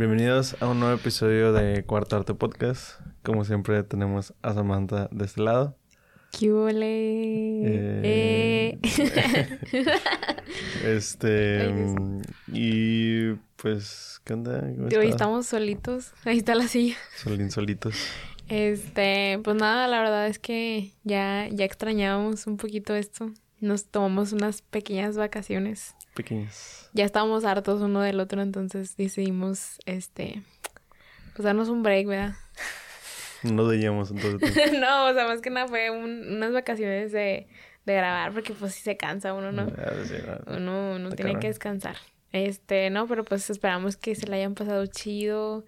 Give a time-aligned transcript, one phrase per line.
[0.00, 2.98] Bienvenidos a un nuevo episodio de Cuarto Arte Podcast.
[3.22, 5.76] Como siempre tenemos a Samantha de este lado.
[6.32, 6.46] ¿Qué?
[6.46, 8.82] Eh, Eh.
[10.86, 14.60] Este mm, y pues ¿qué onda?
[14.60, 15.04] ¿Cómo Hoy está?
[15.04, 16.14] estamos solitos.
[16.24, 16.96] Ahí está la silla.
[17.22, 17.94] Solín solitos.
[18.48, 23.32] Este, pues nada, la verdad es que ya, ya extrañábamos un poquito esto.
[23.60, 25.94] Nos tomamos unas pequeñas vacaciones.
[26.14, 26.88] Pequeños.
[26.92, 30.42] Ya estábamos hartos uno del otro, entonces decidimos, este,
[31.36, 32.34] pues darnos un break, ¿verdad?
[33.42, 34.72] No veíamos entonces.
[34.80, 37.48] no, o sea, más que nada fue un- unas vacaciones de,
[37.86, 39.62] de grabar, porque pues sí se cansa uno, ¿no?
[39.78, 39.92] Ah,
[40.46, 40.56] no.
[40.56, 41.96] Uno, uno tiene que descansar.
[42.32, 45.64] Este, no, pero pues esperamos que se la hayan pasado chido.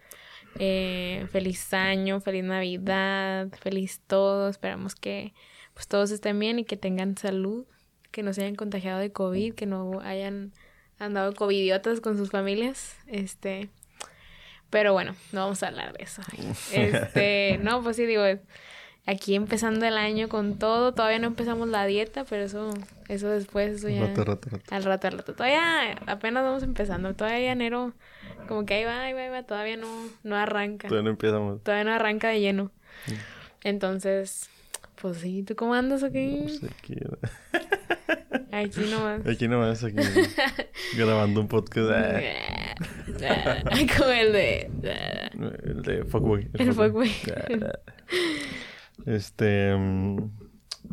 [0.58, 4.48] Eh, feliz año, feliz Navidad, feliz todo.
[4.48, 5.32] Esperamos que
[5.74, 7.64] pues todos estén bien y que tengan salud,
[8.12, 10.52] que no se hayan contagiado de COVID, que no hayan
[10.98, 12.96] andado covidiotas con sus familias.
[13.08, 13.70] Este,
[14.70, 16.22] pero bueno, no vamos a hablar de eso.
[16.72, 18.22] Este, no, pues sí digo,
[19.06, 22.72] aquí empezando el año con todo, todavía no empezamos la dieta, pero eso,
[23.08, 24.06] eso después, eso ya.
[24.06, 24.74] Rato, rato, rato.
[24.74, 25.34] Al rato, al rato.
[25.34, 27.14] Todavía apenas vamos empezando.
[27.14, 27.92] Todavía enero,
[28.48, 29.42] como que ahí va, ahí va, ahí va.
[29.42, 29.88] Todavía no,
[30.22, 30.88] no arranca.
[30.88, 31.62] Todavía no empezamos.
[31.62, 32.70] Todavía no arranca de lleno.
[33.64, 34.48] Entonces,
[35.00, 36.44] pues sí, ¿tú cómo andas aquí?
[36.44, 36.96] Pues aquí,
[38.52, 39.26] Aquí nomás.
[39.26, 39.96] aquí nomás, aquí
[40.96, 41.90] grabando un podcast.
[41.90, 43.64] ah,
[43.96, 44.70] como el de...
[45.64, 46.50] El de Fuckboy.
[46.54, 47.10] El fuckboy.
[47.34, 47.78] Ah,
[49.06, 49.74] Este.
[49.74, 50.16] mm,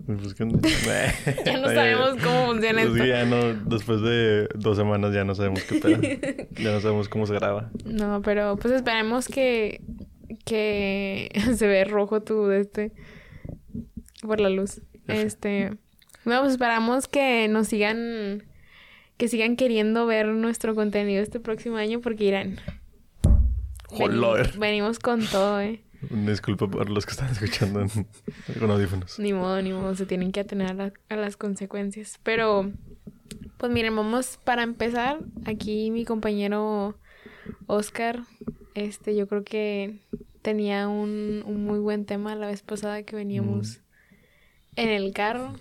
[0.05, 0.35] pues.
[1.45, 3.05] Ya no sabemos cómo funciona Pues esto.
[3.05, 6.01] ya no, después de dos semanas ya no sabemos qué pedo.
[6.63, 7.71] ya no sabemos cómo se graba.
[7.85, 9.81] No, pero pues esperemos que...
[10.45, 12.93] Que se ve rojo tu de este...
[14.21, 14.81] Por la luz.
[15.07, 15.71] Este...
[16.29, 18.43] Bueno, pues esperamos que nos sigan...
[19.17, 22.59] Que sigan queriendo ver nuestro contenido este próximo año porque irán.
[23.87, 24.55] Joder.
[24.59, 25.81] Venimos con todo, eh.
[26.11, 27.83] Disculpa por los que están escuchando
[28.59, 29.17] con audífonos.
[29.17, 29.95] Ni modo, ni modo.
[29.95, 32.19] Se tienen que atener a, la- a las consecuencias.
[32.21, 32.71] Pero,
[33.57, 35.17] pues miren, vamos para empezar.
[35.45, 36.95] Aquí mi compañero
[37.65, 38.21] Oscar,
[38.75, 39.97] este, yo creo que
[40.43, 43.81] tenía un, un muy buen tema la vez pasada que veníamos
[44.75, 45.55] en el carro.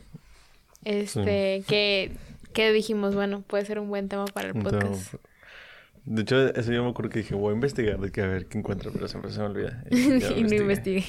[0.88, 2.12] Este, que,
[2.52, 4.82] que dijimos, bueno, puede ser un buen tema para el podcast.
[4.82, 5.18] Entonces,
[6.06, 8.46] de hecho, eso yo me acuerdo que dije, voy a investigar de que a ver
[8.46, 9.84] qué encuentro, pero siempre se me olvida.
[9.90, 11.04] Y no investigué.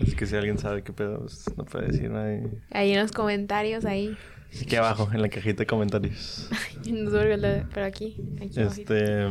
[0.00, 3.12] Así que si alguien sabe qué pedo, pues, no puede decir y- Ahí en los
[3.12, 4.16] comentarios, ahí.
[4.62, 6.48] Aquí abajo, en la cajita de comentarios.
[6.86, 8.60] No se pero aquí, aquí.
[8.60, 9.26] Este.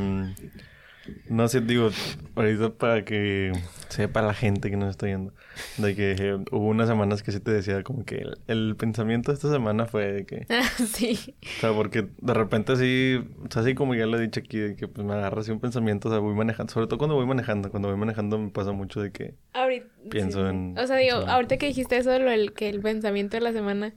[1.29, 1.89] No sé, digo,
[2.35, 3.51] ahorita para que
[3.89, 5.33] sepa la gente que nos está viendo,
[5.77, 9.31] de que eh, hubo unas semanas que sí te decía como que el, el pensamiento
[9.31, 10.47] de esta semana fue de que,
[10.93, 11.35] sí.
[11.57, 14.57] o sea, porque de repente así, o sea, así como ya lo he dicho aquí,
[14.57, 17.15] de que pues me agarra así un pensamiento, o sea, voy manejando, sobre todo cuando
[17.15, 20.49] voy manejando, cuando voy manejando me pasa mucho de que, Ahorita, Pienso sí.
[20.49, 23.51] en- O sea, digo, ahorita que dijiste eso lo del que el pensamiento de la
[23.51, 23.93] semana,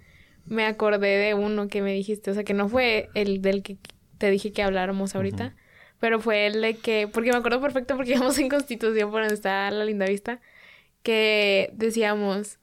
[0.46, 3.76] me acordé de uno que me dijiste, o sea, que no fue el del que
[4.18, 5.54] te dije que habláramos ahorita.
[6.02, 9.34] Pero fue el de que, porque me acuerdo perfecto porque íbamos en Constitución por donde
[9.36, 10.40] está la linda vista,
[11.04, 12.58] que decíamos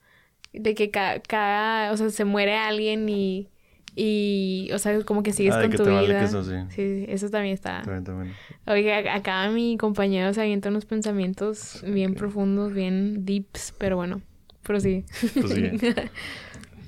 [0.52, 3.48] de que ca- cada, o sea, se muere alguien y,
[3.96, 6.18] y, o sea, como que sigues Ah, con que tu te vale vida.
[6.18, 6.54] que eso sí.
[6.68, 7.80] Sí, eso también está.
[7.82, 8.34] también, también.
[8.66, 14.20] Oiga, acá mi compañero se avienta unos pensamientos bien profundos, bien deeps, pero bueno.
[14.64, 15.02] Pues sí.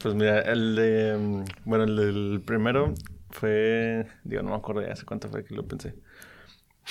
[0.03, 1.17] Pues mira, el de.
[1.19, 2.93] mm, Bueno, el del primero
[3.31, 4.07] fue.
[4.25, 5.95] Digo, no me acuerdo ya hace cuánto fue que lo pensé.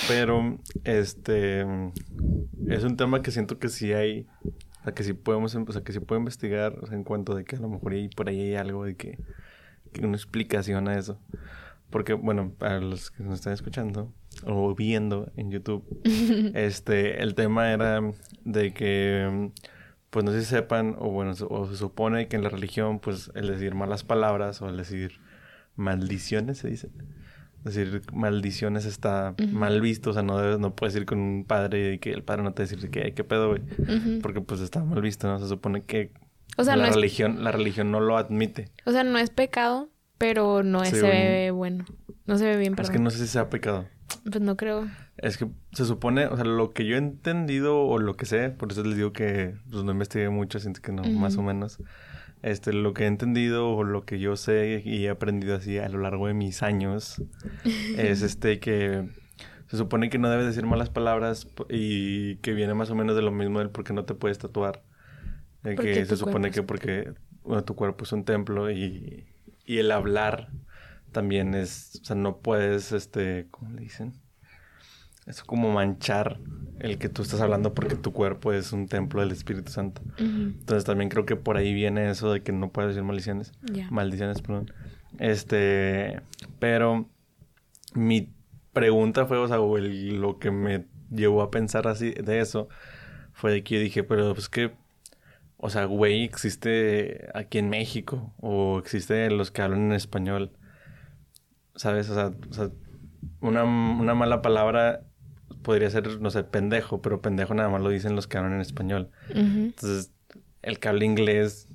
[0.08, 1.62] Pero, este.
[2.68, 4.28] Es un tema que siento que sí hay.
[4.82, 5.54] O sea, que sí podemos.
[5.56, 6.78] em- O sea, que sí puedo investigar.
[6.82, 8.96] O sea, en cuanto de que a lo mejor hay, por ahí hay algo de
[8.96, 9.20] que.
[9.94, 11.20] que una explicación a eso.
[11.90, 14.14] Porque, bueno, para los que nos están escuchando
[14.46, 15.84] o viendo en YouTube,
[16.56, 18.00] este, el tema era
[18.46, 19.52] de que,
[20.10, 23.00] pues no sé si sepan, o bueno, se- o se supone que en la religión,
[23.00, 25.20] pues el decir malas palabras o el decir
[25.76, 26.90] maldiciones, se dice.
[27.64, 29.48] Decir maldiciones está Ujú.
[29.52, 32.24] mal visto, o sea, no debes, no puedes ir con un padre y que el
[32.24, 33.62] padre no te dice que, "Ay, qué pedo, güey.
[33.78, 34.20] Ujú.
[34.22, 35.38] Porque pues está mal visto, ¿no?
[35.40, 36.12] Se supone que
[36.58, 38.70] O sea, la no es, religión, la religión no lo admite.
[38.86, 41.86] o sea, no es pecado, pero no es- se ve bueno.
[42.26, 42.94] No se ve bien, Es perdón.
[42.94, 43.86] que no sé si sea pecado.
[44.24, 44.88] Pues no creo.
[45.18, 48.50] Es que se supone, o sea, lo que yo he entendido o lo que sé,
[48.50, 51.78] por eso les digo que pues, no investigué mucho, siento que no, más o menos.
[52.42, 55.88] Este, lo que he entendido o lo que yo sé y he aprendido así a
[55.90, 57.22] lo largo de mis años
[57.98, 59.08] es este que
[59.68, 63.22] se supone que no debes decir malas palabras y que viene más o menos de
[63.22, 64.84] lo mismo del por qué no te puedes tatuar.
[65.64, 69.28] De que se supone que porque bueno, tu cuerpo es un templo y,
[69.66, 70.50] y el hablar
[71.12, 74.21] también es, o sea, no puedes, este, ¿cómo le dicen?
[75.26, 76.40] Es como manchar
[76.80, 80.02] el que tú estás hablando porque tu cuerpo es un templo del Espíritu Santo.
[80.18, 83.54] Entonces también creo que por ahí viene eso de que no puedes decir maldiciones.
[83.92, 84.72] Maldiciones, perdón.
[85.20, 86.22] Este,
[86.60, 87.08] pero
[87.94, 88.34] mi
[88.74, 92.68] pregunta fue, o sea, o lo que me llevó a pensar así de eso
[93.34, 94.72] fue de que yo dije, pero pues que,
[95.58, 100.52] o sea, güey, existe aquí en México o existe los que hablan en español,
[101.76, 102.10] ¿sabes?
[102.10, 102.70] O sea, o sea
[103.40, 105.04] una, una mala palabra
[105.62, 108.62] podría ser, no sé, pendejo, pero pendejo nada más lo dicen los que hablan en
[108.62, 109.10] español.
[109.30, 110.12] Entonces,
[110.62, 111.68] el que habla inglés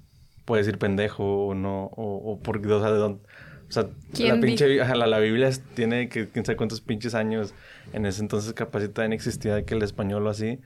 [0.44, 3.20] puede decir pendejo o no, o, o porque, o sea, de dónde.
[3.69, 3.88] O sea,
[4.19, 7.52] la pinche, la, la, Biblia tiene que quién sabe cuántos pinches años.
[7.93, 10.61] En ese entonces capaz también existía que el español o así,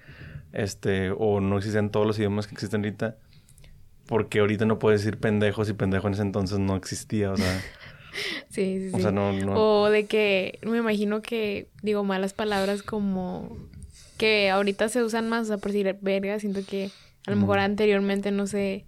[0.53, 3.17] este, o no existían todos los idiomas que existen ahorita.
[4.07, 7.61] Porque ahorita no puedes decir pendejos y pendejo en ese entonces no existía, o sea.
[8.49, 8.97] Sí, sí, sí.
[8.97, 9.55] O sea, no, no...
[9.55, 13.57] O de que me imagino que, digo, malas palabras como
[14.21, 16.91] que ahorita se usan más, o sea, por decir verga, siento que
[17.27, 18.85] a lo mejor anteriormente no se,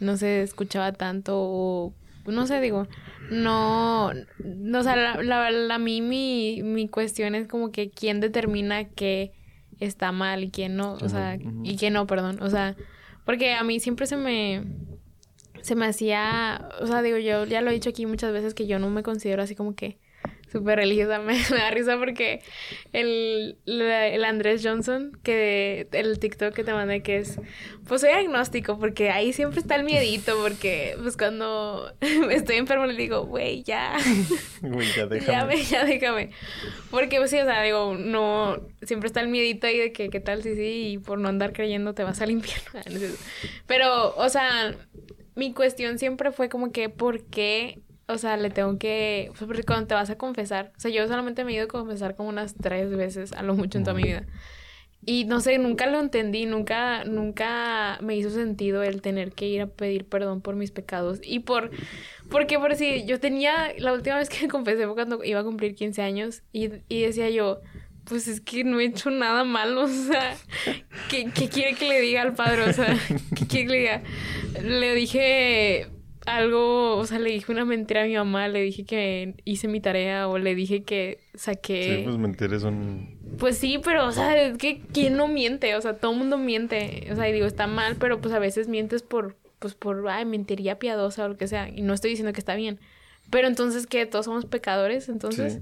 [0.00, 1.94] no se escuchaba tanto o,
[2.26, 2.86] no sé, digo,
[3.30, 8.20] no, no o sea, la, la, a mí mi, mi cuestión es como que quién
[8.20, 9.32] determina que
[9.78, 12.74] está mal y quién no, o sea, y quién no, perdón, o sea,
[13.26, 14.64] porque a mí siempre se me
[15.62, 18.66] se me hacía, o sea, digo, yo ya lo he dicho aquí muchas veces que
[18.66, 19.98] yo no me considero así como que
[20.52, 21.18] súper religiosa.
[21.20, 22.42] Me, da risa porque
[22.92, 27.40] el, el, Andrés Johnson, que el TikTok que te mandé, que es,
[27.88, 31.92] pues soy agnóstico, porque ahí siempre está el miedito, porque pues cuando
[32.30, 33.96] estoy enfermo le digo, güey, ya.
[34.60, 35.56] Güey, ya déjame.
[35.56, 36.30] Ya, ya déjame.
[36.90, 40.20] Porque, pues sí, o sea, digo, no, siempre está el miedito ahí de que, ¿qué
[40.20, 40.42] tal?
[40.42, 42.80] Sí, sí, y por no andar creyendo te vas al infierno.
[43.66, 44.76] Pero, o sea,
[45.34, 47.82] mi cuestión siempre fue como que, ¿por qué?
[48.08, 49.30] O sea, le tengo que...
[49.38, 52.16] Porque cuando te vas a confesar, o sea, yo solamente me he ido a confesar
[52.16, 54.26] como unas tres veces, a lo mucho en toda mi vida.
[55.04, 59.62] Y no sé, nunca lo entendí, nunca, nunca me hizo sentido el tener que ir
[59.62, 61.18] a pedir perdón por mis pecados.
[61.24, 61.70] Y por,
[62.30, 65.44] porque por si yo tenía, la última vez que me confesé fue cuando iba a
[65.44, 67.60] cumplir 15 años y, y decía yo,
[68.12, 70.36] pues es que no he hecho nada malo, o sea,
[71.08, 72.64] ¿qué, quiere que le diga al padre?
[72.64, 72.94] O sea,
[73.34, 74.02] ¿qué quiere que le diga?
[74.62, 75.86] Le dije
[76.26, 79.80] algo, o sea, le dije una mentira a mi mamá, le dije que hice mi
[79.80, 82.00] tarea o le dije que saqué...
[82.00, 83.16] Sí, pues mentiras son...
[83.38, 85.74] Pues sí, pero, o sea, es que ¿quién no miente?
[85.74, 88.38] O sea, todo el mundo miente, o sea, y digo, está mal, pero pues a
[88.38, 92.10] veces mientes por, pues por, ay, mentiría piadosa o lo que sea, y no estoy
[92.10, 92.78] diciendo que está bien.
[93.30, 94.04] Pero entonces, ¿qué?
[94.04, 95.08] ¿Todos somos pecadores?
[95.08, 95.60] Entonces...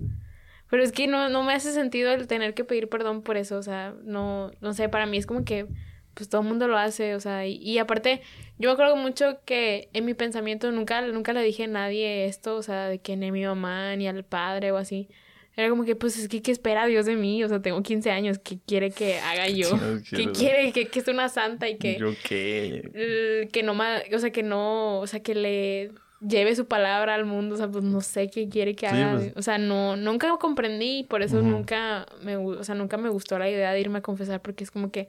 [0.70, 3.56] Pero es que no, no me hace sentido el tener que pedir perdón por eso,
[3.56, 5.66] o sea, no, no sé, para mí es como que
[6.14, 8.20] pues todo el mundo lo hace, o sea, y, aparte,
[8.58, 12.56] yo me acuerdo mucho que en mi pensamiento nunca, nunca le dije a nadie esto,
[12.56, 15.08] o sea, de que ni a mi mamá, ni al padre o así.
[15.56, 17.42] Era como que, pues, es que, ¿qué espera Dios de mí?
[17.42, 19.70] O sea, tengo 15 años, ¿qué quiere que haga yo?
[20.10, 21.98] ¿Qué quiere que, que es una santa y que...
[21.98, 23.48] ¿Yo qué?
[23.52, 27.54] Que no, o sea, que no, o sea, que le lleve su palabra al mundo,
[27.54, 29.32] o sea, pues no sé qué quiere que haga, pues.
[29.36, 33.38] o sea, no, nunca comprendí y por eso nunca me, o sea, nunca me gustó
[33.38, 35.08] la idea de irme a confesar porque es como que,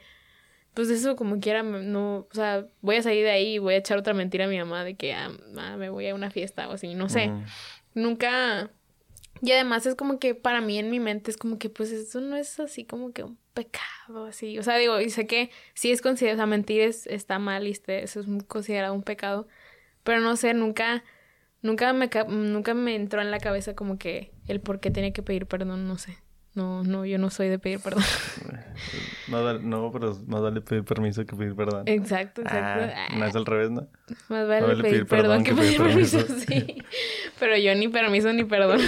[0.74, 3.78] pues eso como quiera, no, o sea, voy a salir de ahí y voy a
[3.78, 5.32] echar otra mentira a mi mamá de que, ah,
[5.78, 7.30] me voy a una fiesta o así, no sé,
[7.94, 8.72] nunca,
[9.42, 12.22] y además es como que para mí en mi mente es como que, pues eso
[12.22, 15.92] no es así como que un pecado, así, o sea, digo, y sé que sí
[15.92, 19.50] es considerado, o sea, mentir es, está mal y este, eso es considerado un pecado,
[20.04, 21.04] pero no sé, nunca,
[21.62, 25.24] nunca me, nunca me entró en la cabeza como que el por qué tenía que
[25.24, 26.18] pedir perdón, no sé.
[26.54, 28.04] No, no, yo no soy de pedir perdón.
[29.28, 31.84] No, no pero más vale pedir permiso que pedir perdón.
[31.86, 32.92] Exacto, exacto.
[32.94, 33.88] Ah, no es al revés, ¿no?
[34.28, 36.84] Más vale, pedir, perdón, que, pedir permiso, sí.
[37.40, 38.82] Pero yo ni permiso ni perdón.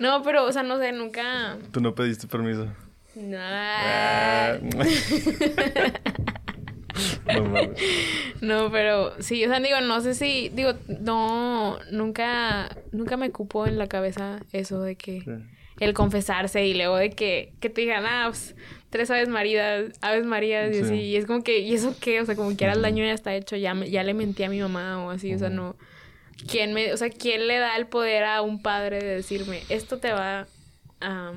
[0.00, 1.56] no, pero, o sea, no sé, nunca...
[1.70, 2.66] ¿Tú no pediste permiso?
[3.14, 3.38] No.
[3.40, 4.58] Ah.
[8.40, 13.66] no, pero sí, o sea, digo, no sé si, digo, no, nunca, nunca me cupo
[13.66, 15.24] en la cabeza eso de que
[15.80, 18.54] el confesarse y luego de que, que te digan, ah, pues,
[18.90, 22.20] tres aves maridas, aves marías y así, y es como que, ¿y eso qué?
[22.20, 24.48] O sea, como que era el daño ya está hecho, ya, ya le mentí a
[24.48, 25.76] mi mamá o así, o sea, no,
[26.48, 29.98] ¿quién me, o sea, quién le da el poder a un padre de decirme, esto
[29.98, 30.46] te va
[31.00, 31.32] a,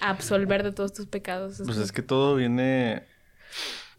[0.00, 1.60] absolver de todos tus pecados?
[1.64, 3.02] Pues es que todo viene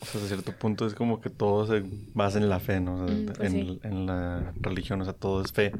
[0.01, 2.95] hasta cierto punto es como que todo se basa en la fe, ¿no?
[2.95, 5.71] O sea, mm, pues en, la religión, o sea, todo es fe.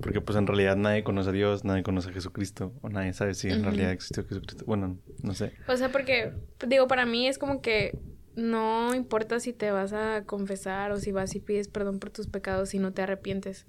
[0.00, 3.34] Porque pues en realidad nadie conoce a Dios, nadie conoce a Jesucristo, o nadie sabe
[3.34, 4.64] si en realidad existió Jesucristo.
[4.66, 5.52] Bueno, no sé.
[5.68, 6.32] O sea, porque,
[6.66, 7.98] digo, para mí es como que
[8.36, 12.26] no importa si te vas a confesar o si vas y pides perdón por tus
[12.26, 13.66] pecados si no te arrepientes.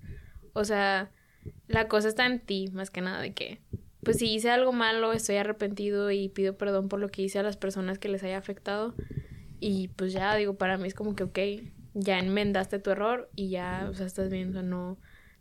[0.51, 1.11] O sea,
[1.67, 3.61] la cosa está en ti, más que nada, de que
[4.03, 7.43] pues si hice algo malo, estoy arrepentido y pido perdón por lo que hice a
[7.43, 8.93] las personas que les haya afectado.
[9.59, 11.39] Y pues ya, digo, para mí es como que, ok,
[11.93, 14.97] ya enmendaste tu error y ya, o sea, estás bien, o sea, no,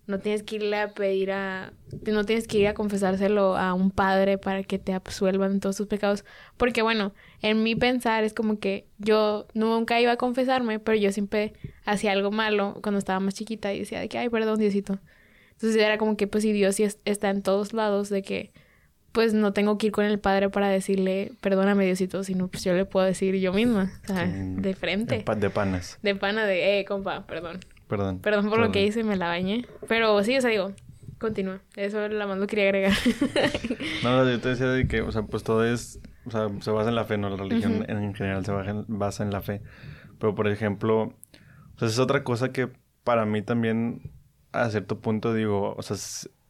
[0.06, 1.73] no tienes que irle a pedir a,
[2.06, 5.87] no tienes que ir a confesárselo a un padre para que te absuelvan todos tus
[5.87, 6.25] pecados,
[6.56, 11.12] porque bueno, en mi pensar es como que yo nunca iba a confesarme, pero yo
[11.12, 11.54] siempre
[11.85, 15.00] hacía algo malo cuando estaba más chiquita y decía de que, ay, perdón, Diosito.
[15.52, 18.52] Entonces era como que, pues si Dios está en todos lados, de que,
[19.16, 22.75] pues no tengo que ir con el padre para decirle, perdóname Diosito, sino pues yo
[22.75, 25.25] le puedo decir yo misma, o sea, de frente.
[25.37, 25.99] De, panas.
[26.02, 27.61] De pana de, eh, compa, perdón.
[27.88, 28.18] Perdón.
[28.18, 29.64] Perdón por lo que hice, me la bañé.
[29.88, 30.73] Pero sí, o sea, digo,
[31.18, 31.61] continúa.
[31.76, 32.92] Eso la más lo quería agregar.
[34.02, 36.90] no, yo te decía de que, o sea, pues todo es, o sea, se basa
[36.90, 37.30] en la fe, ¿no?
[37.30, 38.52] La religión en general se
[38.87, 39.62] basa en la fe.
[40.18, 42.68] Pero, por ejemplo, o sea, es otra cosa que
[43.02, 44.12] para mí también,
[44.52, 45.96] a cierto punto, digo, o sea,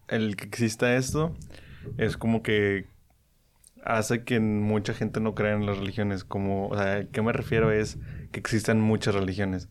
[0.09, 1.33] el que exista esto
[1.99, 2.87] es como que
[3.87, 6.25] hace que mucha gente no crea en las religiones.
[6.25, 7.71] Como, o sea, ¿qué me refiero?
[7.71, 7.99] Es
[8.33, 9.69] que existan muchas religiones.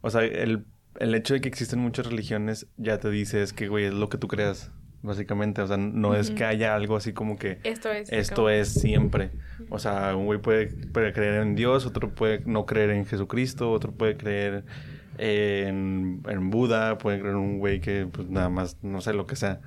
[0.00, 0.64] O sea, el,
[0.98, 4.08] el, hecho de que existen muchas religiones ya te dice es que, güey, es lo
[4.08, 4.70] que tú creas.
[5.02, 8.72] Básicamente, o sea, no es que haya algo así como que esto es, esto es
[8.72, 9.32] siempre.
[9.68, 13.70] O sea, un güey puede, puede creer en Dios, otro puede no creer en Jesucristo,
[13.70, 14.64] otro puede creer
[15.18, 19.26] en, en Buda, pueden creer en un güey que pues nada más, no sé, lo
[19.26, 19.60] que sea.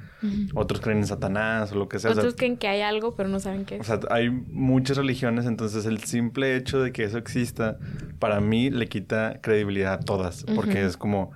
[0.53, 2.11] Otros creen en Satanás o lo que sea.
[2.11, 3.81] Otros creen que hay algo, pero no saben qué es.
[3.81, 7.77] O sea, hay muchas religiones, entonces el simple hecho de que eso exista,
[8.19, 11.31] para mí le quita credibilidad a todas, porque es como...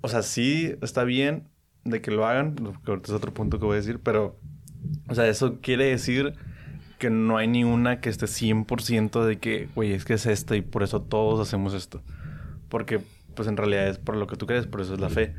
[0.00, 1.48] O sea, sí está bien
[1.84, 4.38] de que lo hagan, que ahorita es otro punto que voy a decir, pero...
[5.08, 6.34] O sea, eso quiere decir
[6.98, 10.54] que no hay ni una que esté 100% de que, güey, es que es esta
[10.56, 12.00] y por eso todos hacemos esto
[12.68, 13.00] porque
[13.34, 15.34] pues en realidad es por lo que tú crees, por eso es la fe.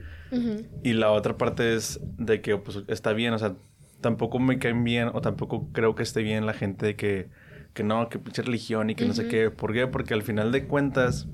[0.83, 3.55] Y la otra parte es de que pues está bien, o sea,
[4.01, 7.29] tampoco me caen bien o tampoco creo que esté bien la gente de que,
[7.73, 9.51] que no, que pinche religión y que no sé qué.
[9.51, 9.87] ¿Por qué?
[9.87, 11.27] Porque al final de cuentas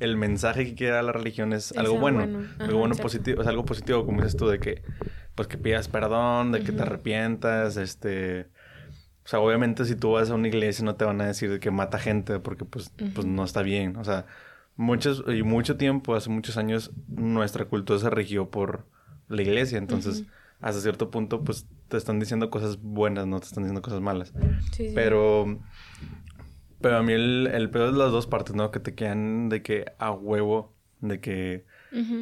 [0.00, 3.64] el mensaje que quiere dar la religión es, algo bueno, algo bueno positivo, es algo
[3.64, 4.82] positivo como dices tú de que
[5.34, 8.48] pues que pidas perdón, de que te arrepientas, este
[9.24, 11.60] o sea, obviamente si tú vas a una iglesia no te van a decir de
[11.60, 14.26] que mata gente porque pues, pues no está bien, o sea,
[14.76, 18.86] muchos y mucho tiempo, hace muchos años, nuestra cultura se regió por
[19.28, 19.78] la iglesia.
[19.78, 20.24] Entonces,
[20.60, 24.32] hasta cierto punto, pues te están diciendo cosas buenas, no te están diciendo cosas malas.
[24.94, 25.58] Pero,
[26.80, 28.70] pero a mí el, el peor es las dos partes, ¿no?
[28.70, 31.64] Que te quedan de que a huevo, de que,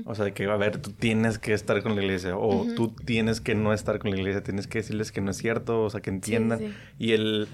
[0.04, 2.95] o sea, de que, a ver, tú tienes que estar con la iglesia o tú
[3.04, 5.90] tienes que no estar con la iglesia, tienes que decirles que no es cierto, o
[5.90, 6.75] sea, que entiendan.
[6.99, 7.47] Y el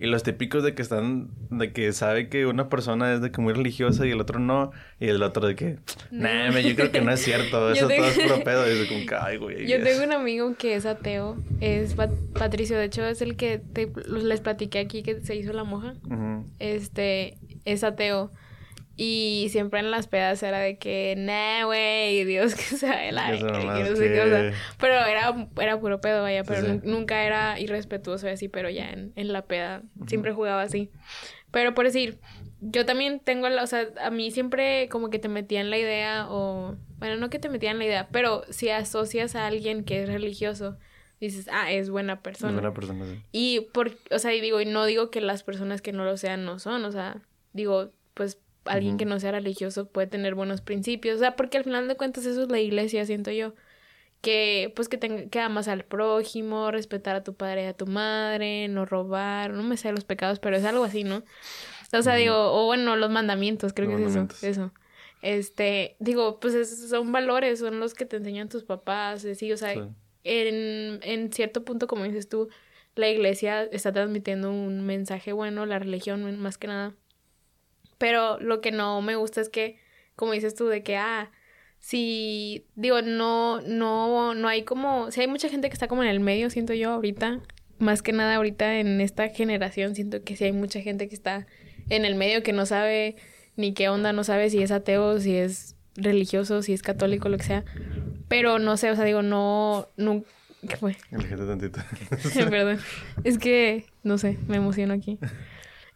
[0.00, 3.42] y los típicos de que están, de que sabe que una persona es de que
[3.42, 4.70] muy religiosa y el otro no.
[4.98, 5.76] Y el otro de que,
[6.10, 7.70] nah, yo creo que no es cierto.
[7.72, 8.66] Eso todo es puro pedo.
[8.66, 9.66] Y es como que, ay, güey.
[9.66, 11.36] Yo tengo un amigo que es ateo.
[11.60, 11.94] Es
[12.32, 12.78] Patricio.
[12.78, 13.60] De hecho, es el que
[14.06, 15.92] les platiqué aquí que se hizo la moja.
[16.58, 18.32] Este, es ateo.
[18.96, 23.30] Y siempre en las pedas era de que, nah, güey, Dios que sabe la...
[23.30, 27.58] Que no sé qué, o sea, pero era, era puro pedo, vaya, pero nunca era
[27.58, 30.90] irrespetuoso y así, pero ya en, en la peda siempre jugaba así.
[31.50, 32.18] Pero por decir,
[32.60, 36.26] yo también tengo la, o sea, a mí siempre como que te metían la idea
[36.28, 40.08] o, bueno, no que te metían la idea, pero si asocias a alguien que es
[40.08, 40.76] religioso,
[41.20, 42.52] dices, ah, es buena persona.
[42.52, 43.22] Es buena persona, sí.
[43.32, 46.16] Y por, o sea, y digo, y no digo que las personas que no lo
[46.16, 50.60] sean no son, o sea, digo, pues alguien que no sea religioso puede tener buenos
[50.60, 51.16] principios.
[51.16, 53.54] O sea, porque al final de cuentas eso es la iglesia, siento yo.
[54.20, 57.86] Que, pues, que, tenga, que amas al prójimo, respetar a tu padre y a tu
[57.86, 61.22] madre, no robar, no me sé los pecados, pero es algo así, ¿no?
[61.92, 64.72] O sea, digo, o bueno, los mandamientos, creo que es eso, eso.
[65.22, 69.56] Este, digo, pues esos son valores, son los que te enseñan tus papás, sí, o
[69.56, 72.48] sea, en, en cierto punto, como dices tú,
[72.94, 76.94] la iglesia está transmitiendo un mensaje bueno, la religión más que nada
[78.00, 79.76] pero lo que no me gusta es que,
[80.16, 81.30] como dices tú, de que, ah,
[81.80, 86.08] si, digo, no, no, no hay como, si hay mucha gente que está como en
[86.08, 87.40] el medio, siento yo ahorita,
[87.78, 91.46] más que nada ahorita en esta generación, siento que sí hay mucha gente que está
[91.90, 93.16] en el medio que no sabe
[93.56, 97.36] ni qué onda, no sabe si es ateo, si es religioso, si es católico, lo
[97.36, 97.64] que sea.
[98.28, 100.24] Pero no sé, o sea, digo, no, no
[100.66, 100.96] ¿qué fue?
[101.10, 101.80] tantito.
[102.34, 102.78] Perdón.
[103.24, 105.18] Es que, no sé, me emociono aquí.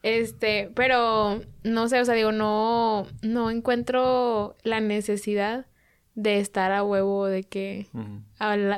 [0.04, 5.64] Este, pero no sé, o sea, digo, no, no encuentro la necesidad
[6.14, 7.88] de estar a huevo de que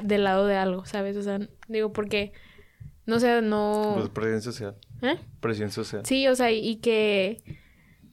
[0.04, 1.16] del lado de algo, ¿sabes?
[1.16, 2.32] O sea, digo, porque
[3.06, 3.94] no sé, no.
[3.96, 4.76] Pues presión social.
[5.02, 5.16] ¿Eh?
[5.40, 6.06] Presión social.
[6.06, 7.42] Sí, o sea, y que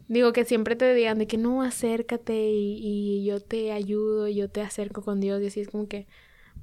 [0.08, 4.34] digo que siempre te digan de que no, acércate y, y yo te ayudo, y
[4.34, 6.08] yo te acerco con Dios, y así es como que,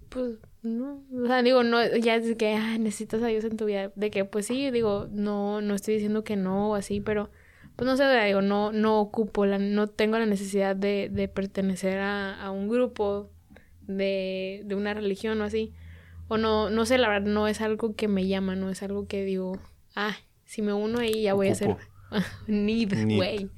[0.09, 3.64] pues, no, o sea, digo, no, ya es que ah, necesitas a Dios en tu
[3.64, 7.30] vida, de que pues sí, digo, no, no estoy diciendo que no o así, pero
[7.76, 11.98] pues no sé, digo, no, no ocupo, la, no tengo la necesidad de, de pertenecer
[11.98, 13.30] a, a un grupo
[13.86, 15.72] de, de una religión o así,
[16.28, 19.06] o no, no sé, la verdad, no es algo que me llama, no es algo
[19.06, 19.58] que digo,
[19.96, 21.76] ah, si me uno ahí ya voy a ser
[22.46, 23.50] need, güey.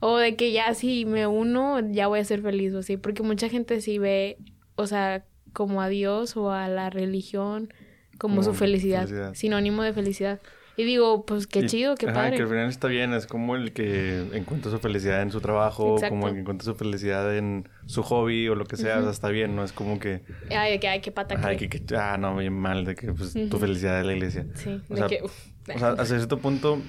[0.00, 2.96] O de que ya si me uno, ya voy a ser feliz o así.
[2.96, 4.38] Porque mucha gente sí ve,
[4.76, 7.72] o sea, como a Dios o a la religión
[8.18, 10.40] como, su felicidad, sinónimo de felicidad.
[10.76, 12.36] Y digo, pues qué chido, qué padre.
[12.36, 15.96] que al final está bien, es como el que encuentra su felicidad en su trabajo,
[16.08, 19.10] como el que encuentra su felicidad en su hobby o lo que sea, o sea,
[19.10, 20.22] está bien, no es como que...
[20.50, 23.34] Ay, que, ay, qué pata Ay, que, que, ah, no, bien mal, de que pues
[23.50, 24.46] tu felicidad es la iglesia.
[24.54, 25.22] Sí, o de sea, que...
[25.22, 26.80] O sea, hasta cierto punto,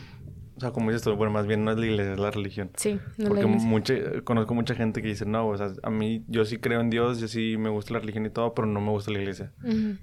[0.61, 2.69] o sea, como dices tú, bueno, más bien no es la iglesia, es la religión.
[2.75, 6.45] Sí, no Porque mucha, conozco mucha gente que dice, no, o sea, a mí, yo
[6.45, 8.91] sí creo en Dios, yo sí me gusta la religión y todo, pero no me
[8.91, 9.53] gusta la iglesia.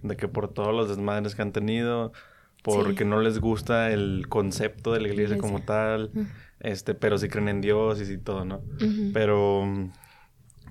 [0.02, 2.12] De que por todos los desmadres que han tenido,
[2.64, 5.40] porque no les gusta el concepto de la iglesia, Iglesia.
[5.40, 6.10] como tal,
[6.58, 8.62] este, pero sí creen en Dios y sí todo, ¿no?
[9.14, 9.62] Pero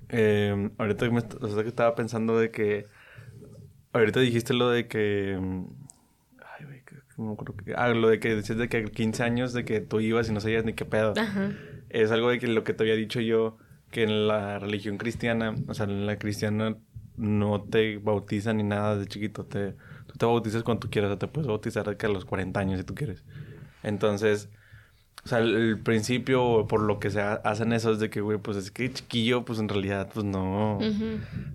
[0.10, 2.88] eh, ahorita que, me, est- o sea, que estaba pensando de que
[3.94, 5.66] ahorita dijiste lo de que mm,
[6.60, 8.84] ay, güey, que- que no acuerdo que- ah, lo de que decías de que a
[8.86, 11.14] 15 años de que tú ibas y no sabías ni qué pedo.
[11.18, 11.52] Ajá.
[11.90, 13.58] Es algo de que lo que te había dicho yo
[13.92, 16.76] que en la religión cristiana, o sea, en la cristiana
[17.16, 19.74] no te bautizan ni nada de chiquito, te
[20.08, 22.26] tú te bautizas cuando tú quieras, o sea, te puedes bautizar de que a los
[22.26, 23.24] 40 años si tú quieres.
[23.84, 24.50] Entonces,
[25.28, 28.22] o sea, el, el principio por lo que se ha- hacen eso es de que,
[28.22, 30.80] güey, pues es que chiquillo, pues en realidad, pues no.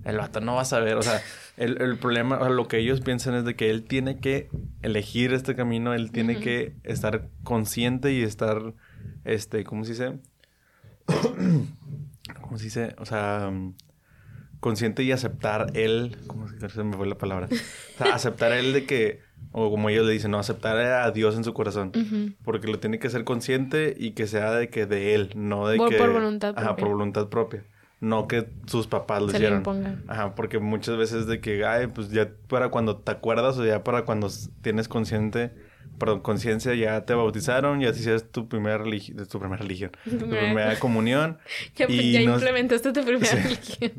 [0.04, 1.22] El vato no va a saber, o sea,
[1.56, 4.50] el, el problema, o sea, lo que ellos piensan es de que él tiene que
[4.82, 8.74] elegir este camino, él tiene que estar consciente y estar,
[9.24, 10.18] este, ¿cómo se dice?
[12.42, 12.94] ¿Cómo se dice?
[12.98, 13.50] O sea,
[14.60, 17.48] consciente y aceptar él, ¿cómo se se me fue la palabra?
[17.50, 21.36] O sea, aceptar él de que, o como ellos le dicen, no, aceptar a Dios
[21.36, 21.92] en su corazón.
[22.44, 25.76] Porque lo tiene que ser consciente y que sea de que de él, no de
[25.76, 25.96] Por- que...
[25.98, 26.84] por voluntad Ajá, propia.
[26.84, 27.64] por voluntad propia.
[28.00, 29.58] No que sus papás lo Se le hicieron.
[29.58, 30.02] impongan.
[30.08, 33.84] Ajá, porque muchas veces de que, ay, pues ya para cuando te acuerdas o ya
[33.84, 34.28] para cuando
[34.60, 35.52] tienes consciente,
[35.98, 40.18] perdón, conciencia, ya te bautizaron, ya te hiciste tu primera religión, tu primera religión, tu
[40.28, 41.38] primera comunión.
[41.76, 43.36] Ya, y ya no- implementaste tu primera Sí.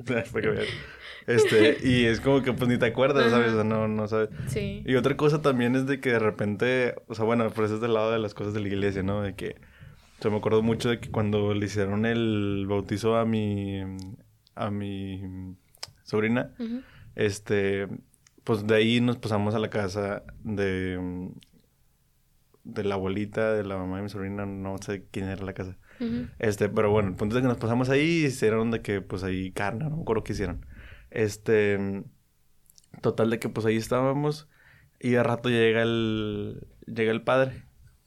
[0.03, 0.65] religión.
[1.25, 3.53] Este, y es como que pues ni te acuerdas, ¿sabes?
[3.53, 4.29] O no, no sabes.
[4.47, 4.83] Sí.
[4.85, 7.81] Y otra cosa también es de que de repente, o sea, bueno, por eso es
[7.81, 9.21] del lado de las cosas de la iglesia, ¿no?
[9.21, 9.55] De que,
[10.19, 13.79] o sea, me acuerdo mucho de que cuando le hicieron el bautizo a mi,
[14.55, 15.55] a mi
[16.03, 16.51] sobrina,
[17.15, 17.87] este,
[18.43, 21.29] pues de ahí nos pasamos a la casa de,
[22.63, 25.77] de la abuelita, de la mamá de mi sobrina, no sé quién era la casa.
[25.99, 26.27] Ujú.
[26.39, 29.23] Este, pero bueno, el punto es que nos pasamos ahí y hicieron de que, pues
[29.23, 30.65] ahí carne, no me acuerdo qué hicieron.
[31.11, 32.03] Este,
[33.01, 34.49] total de que pues ahí estábamos
[34.99, 37.65] y de rato llega el, llega el padre.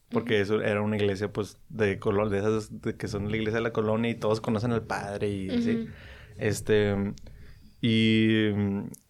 [0.09, 3.57] Porque eso era una iglesia, pues, de color, de esas de que son la iglesia
[3.57, 5.75] de la colonia y todos conocen al padre y así.
[5.75, 5.89] Ujú.
[6.37, 7.13] Este,
[7.81, 8.51] y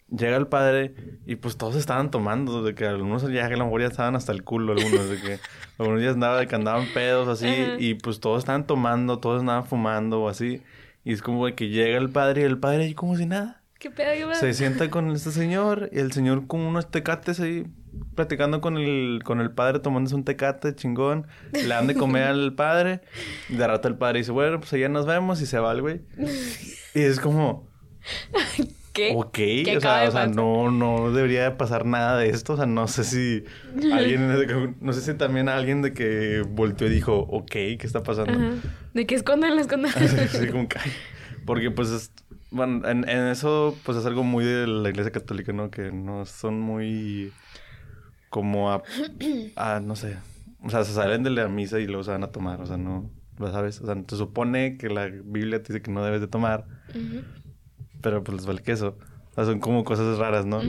[0.10, 0.94] llega el padre
[1.26, 4.32] y pues todos estaban tomando, de que algunos ya a lo mejor ya estaban hasta
[4.32, 5.40] el culo, algunos, de que
[5.78, 7.76] algunos ya andaban, de que andaban pedos así, Ajá.
[7.80, 10.62] y pues todos estaban tomando, todos andaban fumando o así.
[11.04, 13.64] Y es como de que llega el padre y el padre ahí como si nada.
[13.80, 14.12] ¿Qué pedo?
[14.14, 14.36] ¿Qué pedo?
[14.36, 17.66] Se sienta con este señor y el señor con unos tecates ahí
[18.16, 21.28] platicando con el, con el padre tomándose un tecate chingón.
[21.54, 23.02] Le dan de comer al padre.
[23.50, 25.82] Y de rato el padre dice, bueno, pues allá nos vemos y se va el
[25.82, 26.02] güey.
[26.96, 27.68] Y es como,
[28.98, 29.12] ¿Qué?
[29.16, 32.54] ok, ¿Qué o sea, o sea no, no debería de pasar nada de esto.
[32.54, 33.44] O sea, no sé si
[33.94, 38.34] alguien, no sé si también alguien de que volteó y dijo, ok, ¿qué está pasando?
[38.34, 38.56] Ajá.
[38.94, 39.92] De que escondan, escondan.
[39.96, 40.80] Así como que,
[41.46, 42.12] porque pues, es-
[42.50, 45.70] bueno, en, en eso pues es algo muy de la iglesia católica, ¿no?
[45.70, 47.32] Que no son muy
[48.30, 48.84] como a,
[49.56, 50.18] a, no sé,
[50.64, 52.78] o sea, se salen de la misa y luego se van a tomar, o sea,
[52.78, 56.22] no, lo sabes, o sea, se supone que la Biblia te dice que no debes
[56.22, 57.22] de tomar, Ujú.
[58.02, 58.98] Pero pues les vale queso,
[59.32, 60.62] o sea, son como cosas raras, ¿no?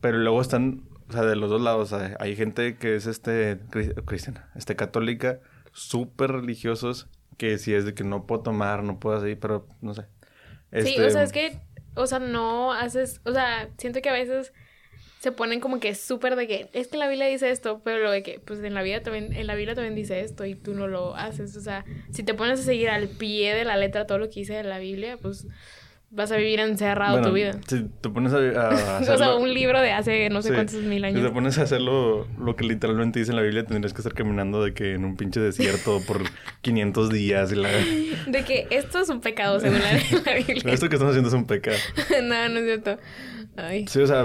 [0.00, 3.06] Pero luego están, o sea, de los dos lados, o sea, hay gente que es
[3.06, 5.40] este, cri- cristiana, este católica,
[5.72, 9.94] súper religiosos, que si es de que no puedo tomar, no puedo así, pero no
[9.94, 10.02] sé.
[10.72, 11.58] Sí, Este, o sea, es que,
[11.94, 14.52] o sea, no haces, o sea, siento que a veces
[15.20, 18.10] se ponen como que súper de que, es que la Biblia dice esto, pero lo
[18.10, 20.74] de que, pues en la vida también, en la Biblia también dice esto y tú
[20.74, 24.06] no lo haces, o sea, si te pones a seguir al pie de la letra
[24.06, 25.46] todo lo que dice la Biblia, pues
[26.10, 27.52] vas a vivir encerrado bueno, tu vida.
[27.66, 30.82] Si te pones a, a o sea, un libro de hace no sé sí, cuántos
[30.82, 31.30] mil Si te años.
[31.32, 34.62] pones a hacer lo, lo que literalmente dice en la Biblia, tendrías que estar caminando
[34.64, 36.22] de que en un pinche desierto por
[36.62, 37.68] 500 días y la...
[38.26, 39.92] De que esto es un pecado según la,
[40.24, 40.72] la Biblia.
[40.72, 41.76] Esto que estamos haciendo es un pecado.
[42.22, 42.98] no, no es cierto.
[43.56, 43.86] Ay.
[43.86, 44.22] Sí, o sea,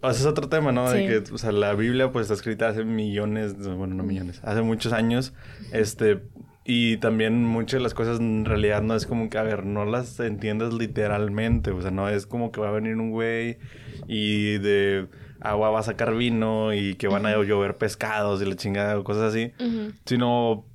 [0.00, 0.90] O sea, es otro tema, ¿no?
[0.90, 4.62] De que, o sea, la Biblia pues está escrita hace millones, bueno, no millones, hace
[4.62, 5.32] muchos años,
[5.72, 6.20] este,
[6.66, 9.84] y también muchas de las cosas en realidad no es como que, a ver, no
[9.84, 13.58] las entiendes literalmente, o sea, no es como que va a venir un güey
[14.08, 15.06] y de
[15.40, 19.04] agua va a sacar vino y que van a llover pescados y la chingada o
[19.04, 19.52] cosas así,
[20.06, 20.66] sino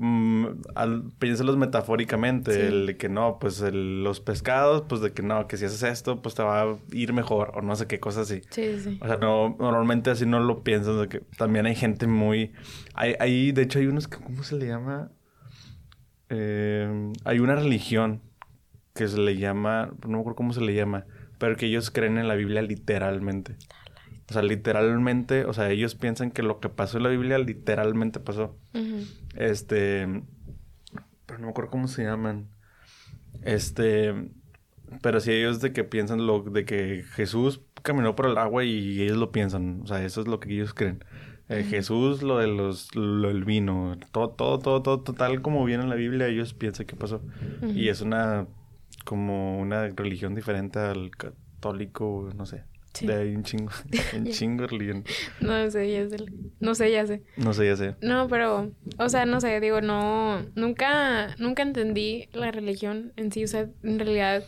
[0.00, 2.60] mm, al, piénsalos metafóricamente, Sí.
[2.60, 5.82] el de que no, pues el- los pescados, pues de que no, que si haces
[5.82, 8.42] esto, pues te va a ir mejor o no sé qué cosas así.
[8.50, 8.98] Sí, sí, sí.
[9.02, 12.52] O sea, no, normalmente así no lo piensas, de que también hay gente muy...
[12.94, 15.10] Hay, hay de hecho hay unos que, ¿cómo se le llama?
[16.30, 18.22] Eh, hay una religión
[18.94, 21.06] que se le llama, no me acuerdo cómo se le llama,
[21.38, 23.56] pero que ellos creen en la Biblia literalmente.
[24.28, 28.20] O sea, literalmente, o sea, ellos piensan que lo que pasó en la Biblia literalmente
[28.20, 28.58] pasó.
[29.34, 30.06] Este.
[31.24, 32.48] Pero no me acuerdo cómo se llaman.
[33.42, 34.30] Este.
[35.00, 39.00] Pero sí, ellos de que piensan lo de que Jesús caminó por el agua y
[39.00, 39.80] ellos lo piensan.
[39.82, 41.04] O sea, eso es lo que ellos creen.
[41.48, 45.82] Eh, Jesús, lo de los, lo del vino, todo, todo, todo, todo, total como viene
[45.82, 47.22] en la Biblia, ellos piensan que pasó.
[47.74, 48.46] Y es una,
[49.04, 52.64] como una religión diferente al católico, no sé.
[52.92, 53.06] Sí.
[53.06, 53.70] De ahí un chingo,
[54.16, 55.04] un chingo religión.
[55.40, 56.24] No sé, ya sé.
[56.60, 57.22] No sé, ya sé.
[57.36, 57.94] No sé, ya sé.
[58.02, 63.44] No, pero, o sea, no sé, digo, no, nunca, nunca entendí la religión en sí,
[63.44, 64.44] o sea, en realidad,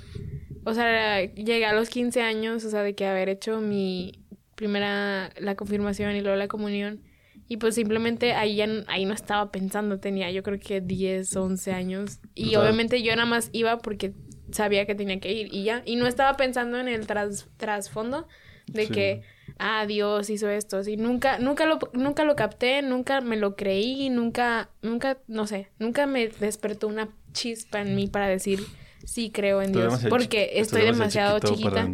[0.64, 4.19] o sea, llegué a los 15 años, o sea, de que haber hecho mi
[4.60, 7.00] primera, la confirmación y luego la comunión,
[7.48, 11.72] y pues simplemente ahí ya, ahí no estaba pensando, tenía yo creo que 10, 11
[11.72, 14.12] años, y O sea- obviamente yo nada más iba porque
[14.52, 18.28] sabía que tenía que ir, y ya, y no estaba pensando en el tras, trasfondo
[18.66, 18.92] de Sí.
[18.92, 19.22] que
[19.58, 24.10] ah, Dios hizo esto, así, nunca, nunca lo, nunca lo capté, nunca me lo creí,
[24.10, 28.60] nunca, nunca, no sé, nunca me despertó una chispa en mí para decir
[29.04, 31.88] sí creo en Estoy Dios, porque chi- estoy demasiado chiquita.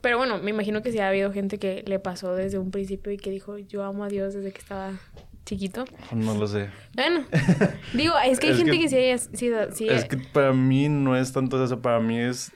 [0.00, 3.12] Pero bueno, me imagino que sí ha habido gente que le pasó desde un principio
[3.12, 4.92] y que dijo, yo amo a Dios desde que estaba
[5.46, 5.84] chiquito.
[6.12, 6.70] No lo sé.
[6.94, 7.24] Bueno,
[7.94, 10.88] digo, es que hay Es gente que- que, sí, sí, sí, Es que para mí
[10.88, 12.52] no es tanto eso, para mí es...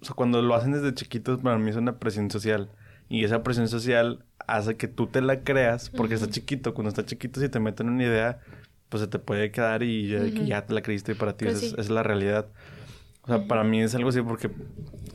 [0.00, 2.70] O sea, cuando lo hacen desde chiquitos, para mí es una presión social.
[3.08, 6.74] Y esa presión social hace que tú te la creas porque está chiquito.
[6.74, 8.40] Cuando está chiquito, si te meten una idea,
[8.88, 10.08] pues se te puede quedar y
[10.46, 12.48] ya, te la creíste y para ti Pues esa es, esa es la realidad.
[13.22, 14.50] O sea, para mí es algo así porque...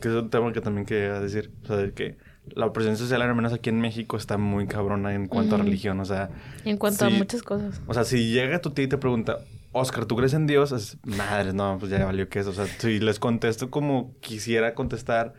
[0.00, 1.50] Que es un tema que también quería decir.
[1.64, 2.16] O sea, de que
[2.54, 6.00] la presión social, al menos aquí en México, está muy cabrona en cuanto a religión.
[6.00, 6.30] O sea...
[6.64, 7.80] en cuanto a muchas cosas.
[7.86, 9.38] O sea, si llega tu tía y te pregunta,
[9.72, 10.72] Oscar, ¿tú crees en Dios?
[10.72, 12.50] Es, madre, no, pues ya valió que eso.
[12.50, 15.34] O sea, si les contesto como quisiera contestar,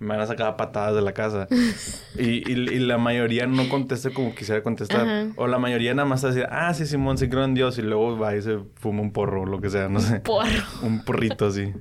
[0.00, 1.46] me van a sacar patadas de la casa.
[2.18, 5.02] Y, y, y la mayoría no contesta como quisiera contestar.
[5.02, 5.26] Ajá.
[5.36, 7.78] O la mayoría nada más decir, ah, sí, Simón, sí creo en Dios.
[7.78, 10.20] Y luego va y se fuma un porro o lo que sea, no sé.
[10.20, 10.48] Porro.
[10.82, 11.72] Un porrito así.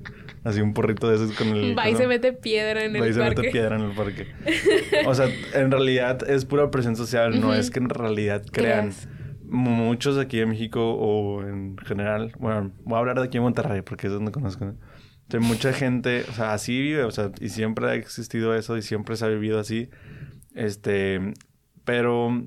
[0.43, 1.77] Así un porrito de esos con el...
[1.77, 3.35] Va y se mete piedra en Va y el se parque.
[3.41, 4.27] mete piedra en el parque.
[5.05, 8.89] O sea, en realidad es pura presión social, no es que en realidad crean.
[8.91, 9.07] Creas.
[9.43, 13.81] Muchos aquí en México o en general, bueno, voy a hablar de aquí en Monterrey
[13.81, 14.73] porque es donde conozco.
[15.31, 18.81] Sea, mucha gente, o sea, así vive, o sea, y siempre ha existido eso y
[18.81, 19.89] siempre se ha vivido así.
[20.55, 21.33] Este,
[21.85, 22.45] pero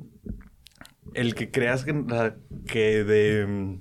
[1.15, 3.79] el que creas que, de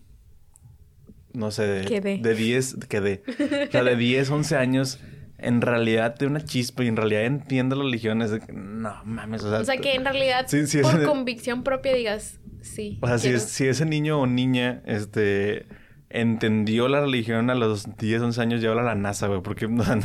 [1.34, 2.18] no sé, de, de.
[2.18, 3.24] de 10, que de,
[3.68, 5.00] o sea, de 10, 11 años,
[5.38, 8.32] en realidad tiene una chispa y en realidad entiende las religiones.
[8.32, 11.06] De que, no mames, o sea, O sea, que en realidad, Sí, sí, por ese-
[11.06, 13.00] convicción propia digas, sí.
[13.02, 15.68] o sea, si, es- si ese niño o niña, este,
[16.14, 19.84] entendió la religión a los 10, 11 años, lleva a la NASA, güey, porque, o
[19.84, 20.00] sea,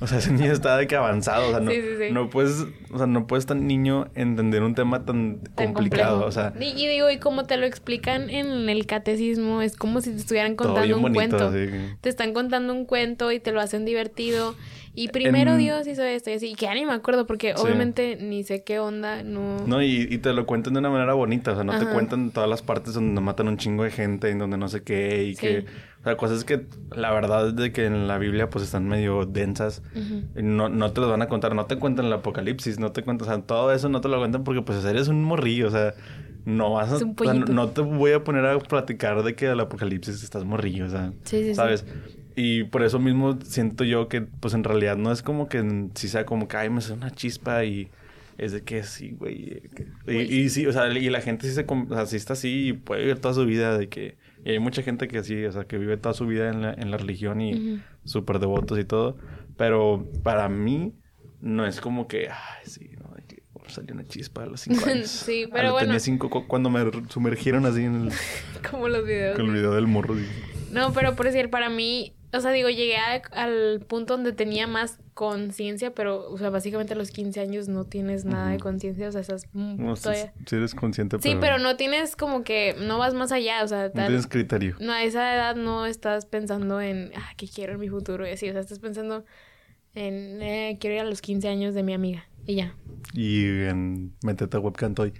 [0.00, 2.12] o sea, ese niño está de que avanzado, o sea, no, Sí, sí, sí.
[2.12, 6.28] no puedes, o sea, no puedes tan niño entender un tema tan, tan complicado, complejo.
[6.28, 10.00] o sea, Y, y digo, y como te lo explican en el catecismo, es como
[10.00, 11.52] si te estuvieran contando un bonito, cuento.
[12.00, 14.54] Te están contando un cuento y te lo hacen divertido.
[14.94, 16.48] Y primero En- Dios hizo esto y así.
[16.50, 17.62] Y que ya ni me acuerdo porque Sí.
[17.62, 19.58] obviamente ni sé qué onda, no...
[19.66, 22.30] No, y, y te lo cuentan de una manera bonita, o sea, no te cuentan
[22.32, 25.34] todas las partes donde matan un chingo de gente, en donde no sé qué, y
[25.36, 25.40] Sí.
[25.40, 25.64] que,
[26.00, 29.26] o sea, cosas que la verdad es de que en la Biblia pues están medio
[29.26, 29.82] densas,
[30.36, 33.02] y no, no te los van a contar, no te cuentan el apocalipsis, no te
[33.02, 35.70] cuentan, o sea, todo eso no te lo cuentan porque pues eres un morrillo, o
[35.70, 35.94] sea,
[36.44, 39.34] no vas a, Es un o sea, no, te voy a poner a platicar de
[39.34, 41.54] que el apocalipsis estás morrillo, o sea, Sí, sí, sí.
[41.54, 41.84] ¿sabes?
[42.36, 46.08] Y por eso mismo siento yo que, pues en realidad no es como que si
[46.08, 47.90] sea como que, ay, me hace una chispa y
[48.38, 49.62] es de que sí, güey.
[50.06, 52.68] Y, y sí, o sea, y la gente sí se, o sea, sí está así
[52.68, 55.52] y puede vivir toda su vida de que, y hay mucha gente que así, o
[55.52, 57.80] sea, que vive toda su vida en la, en la religión y Ujú.
[58.04, 59.18] súper devotos y todo,
[59.56, 60.94] pero para mí
[61.40, 64.60] no es como que, ay, sí, no, de que oh, salió una chispa a los
[64.62, 65.08] cinco años.
[65.08, 65.86] Sí, Ah, pero lo bueno.
[65.88, 68.12] Tenía cinco cu- cuando me sumergieron así en el,
[68.70, 69.36] Como los videos.
[69.36, 70.14] con el video del morro.
[70.72, 72.96] No, pero por decir, para mí, o sea, digo, llegué
[73.32, 77.84] al punto donde tenía más conciencia, pero, o sea, básicamente a los 15 años no
[77.86, 80.32] tienes nada de conciencia, o sea, estás no, todavía...
[80.46, 81.22] Sí, eres consciente, pero...
[81.30, 83.86] Sí, pero no tienes como que, no vas más allá, o sea...
[83.92, 84.76] No tienes criterio.
[84.78, 88.24] No, a esa edad no estás pensando en, ah, ¿qué quiero en mi futuro?
[88.26, 89.24] Y así, o sea, estás pensando
[89.94, 92.74] en, eh, quiero ir a los 15 años de mi amiga, y ya.
[93.14, 95.12] Y en, métete a Webcam Toy.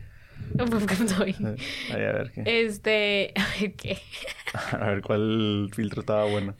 [0.54, 1.34] Webcam Toy.
[1.92, 2.42] a ver qué.
[2.46, 3.98] Este, a ver qué.
[4.72, 6.54] a ver cuál filtro estaba bueno.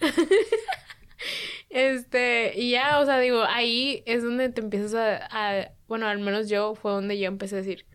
[1.71, 6.49] Este, y ya, o sea, digo, ahí es donde te empiezas a, bueno, al menos
[6.49, 7.87] yo fue donde yo empecé a decir,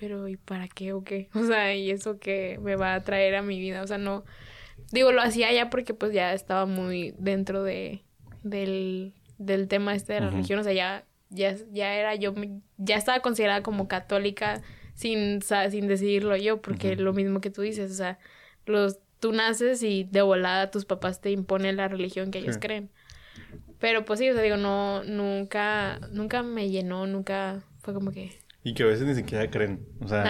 [0.00, 1.28] pero ¿y para qué o qué?
[1.34, 3.82] O sea, ¿y eso que me va a traer a mi vida?
[3.82, 4.24] O sea, no,
[4.90, 8.02] digo, lo hacía ya porque pues ya estaba muy dentro de,
[8.42, 12.34] del, del tema este de la religión, o sea, ya, ya, ya era yo,
[12.78, 14.62] ya estaba considerada como católica
[14.94, 18.18] sin, sin decidirlo yo, porque lo mismo que tú dices, o sea,
[18.66, 22.90] los tú naces y de volada tus papás te imponen la religión que ellos creen.
[23.78, 28.43] Pero pues sí, o sea, digo, no, nunca, nunca me llenó, nunca fue como que
[28.66, 29.86] y que a veces ni siquiera creen.
[30.00, 30.24] O sea,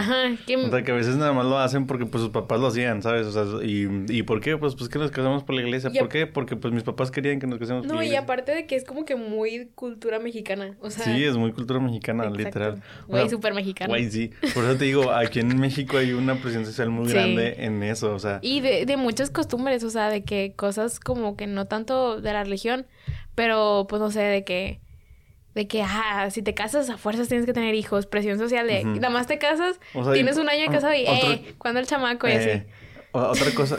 [0.44, 0.56] que...
[0.56, 3.00] o sea, que a veces nada más lo hacen porque pues sus papás lo hacían,
[3.00, 3.28] ¿sabes?
[3.28, 4.56] O sea, ¿y, ¿y por qué?
[4.58, 5.88] Pues, pues que nos casamos por la iglesia.
[5.96, 6.26] ¿Por qué?
[6.26, 8.20] Porque pues mis papás querían que nos casemos por la iglesia.
[8.20, 10.76] No, y aparte de que es como que muy cultura mexicana.
[10.80, 11.04] O sea...
[11.04, 12.82] Sí, es muy cultura mexicana, literal.
[13.06, 13.88] Güey, súper mexicana.
[13.88, 14.32] Güey, sí.
[14.52, 18.12] Por eso te digo, aquí en México hay una presión social muy grande en eso,
[18.12, 18.40] o sea.
[18.42, 22.32] Y de, de muchas costumbres, o sea, de que cosas como que no tanto de
[22.32, 22.84] la religión,
[23.36, 24.80] pero pues no sé, de que
[25.54, 28.84] de que, ah, si te casas a fuerzas tienes que tener hijos, presión social de,
[28.84, 29.78] nada más te casas,
[30.12, 32.48] tienes un año de casado y, eh, cuando el chamaco y así.
[32.48, 32.66] Eh,
[33.12, 33.78] otra cosa.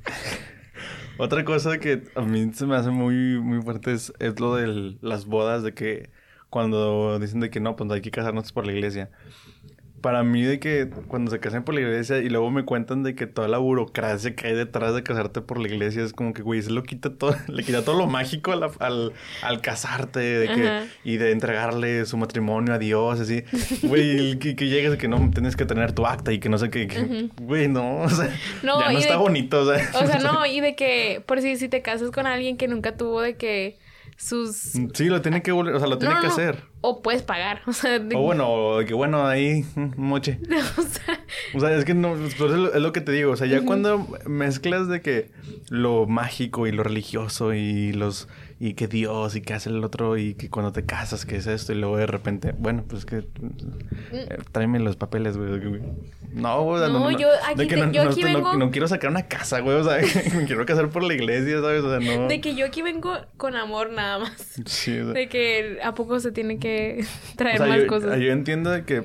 [1.18, 4.96] otra cosa que a mí se me hace muy, muy fuerte es, es lo de
[5.00, 6.10] las bodas, de que
[6.50, 9.10] cuando dicen de que no, pues hay que casarnos por la iglesia
[10.00, 13.14] para mí de que cuando se casan por la iglesia y luego me cuentan de
[13.14, 16.42] que toda la burocracia que hay detrás de casarte por la iglesia es como que,
[16.42, 20.86] güey, se lo quita todo, le quita todo lo mágico al, al, casarte de que,
[21.04, 23.44] y de entregarle su matrimonio a Dios, así.
[23.82, 26.70] Güey, que, que llegues que no tienes que tener tu acta y que no sé
[26.70, 28.30] qué, güey, no, o sea,
[28.62, 29.90] no, ya no está bonito, o sea.
[29.94, 32.96] O sea, no, y de que, por si, si te casas con alguien que nunca
[32.96, 33.78] tuvo de que
[34.16, 34.56] sus...
[34.56, 36.64] Sí, lo tiene que o sea, lo tiene que hacer.
[36.80, 38.00] O puedes pagar, o sea...
[38.14, 40.40] O bueno, o que bueno, ahí, mm, moche.
[40.78, 41.20] o, sea...
[41.54, 41.76] o sea...
[41.76, 45.00] es que no, pues, es lo que te digo, o sea, ya cuando mezclas de
[45.00, 45.30] que
[45.68, 50.16] lo mágico y lo religioso y los y que Dios y que hace el otro
[50.16, 53.26] y que cuando te casas que es esto y luego de repente, bueno, pues que
[54.12, 55.82] eh, tráeme los papeles, güey.
[56.32, 58.54] No, güey, no, no, yo aquí, que no, yo aquí vengo...
[58.54, 59.98] no, quiero sacar una casa, güey, o sea,
[60.36, 61.82] me quiero casar por la iglesia, ¿sabes?
[61.82, 62.28] O sea, no.
[62.28, 64.32] De que yo aquí vengo con amor nada más.
[64.64, 65.12] Sí, o sea...
[65.12, 67.04] De que a poco se tiene que
[67.36, 68.18] traer más cosas.
[68.18, 69.04] Yo entiendo de que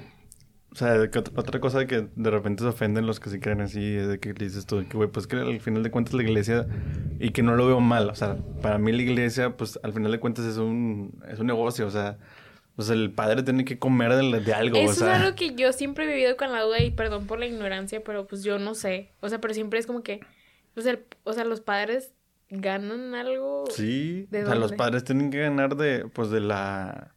[0.72, 0.96] o sea,
[1.36, 4.32] otra cosa que de repente se ofenden los que se creen así es de que
[4.32, 6.66] dices tú, que güey, pues que al final de cuentas la iglesia,
[7.20, 10.14] y que no lo veo mal, o sea, para mí la iglesia, pues al final
[10.14, 12.18] de cuentas es un, es un negocio, o sea,
[12.78, 15.16] pues el padre tiene que comer de, de algo, Eso o sea.
[15.18, 18.02] es algo que yo siempre he vivido con la duda y perdón por la ignorancia,
[18.02, 20.22] pero pues yo no sé, o sea, pero siempre es como que,
[20.74, 22.14] pues el, o sea, los padres
[22.50, 23.66] ganan algo.
[23.70, 27.14] Sí, o sea, los padres tienen que ganar de, pues de la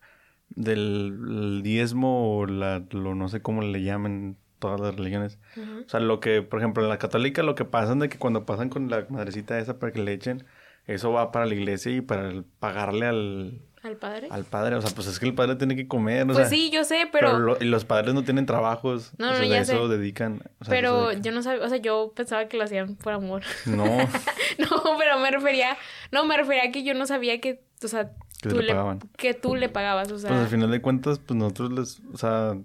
[0.56, 5.38] del diezmo o la, lo no sé cómo le llamen todas las religiones.
[5.84, 8.18] O sea, lo que, por ejemplo, en la católica lo que pasa es de que
[8.18, 10.44] cuando pasan con la madrecita esa para que le echen,
[10.86, 13.60] eso va para la iglesia y para pagarle al...
[13.82, 14.28] ¿Al padre?
[14.30, 16.84] Al padre, o sea, pues es que el padre tiene que comer, Pues sí, yo
[16.84, 17.58] sé, pero...
[17.60, 20.42] y los padres no tienen trabajos, no, no, ya eso dedican...
[20.66, 23.42] pero yo no sabía, o sea, yo pensaba que lo hacían por amor.
[23.66, 23.84] No.
[24.58, 25.76] no, pero me refería...
[26.10, 28.12] No, me refería a que yo no sabía que, o sea,
[28.48, 28.98] que tú le pagaban.
[29.16, 30.30] Que tú le pagabas, o sea.
[30.30, 32.57] Pues al final de cuentas, pues nosotros les, o sea,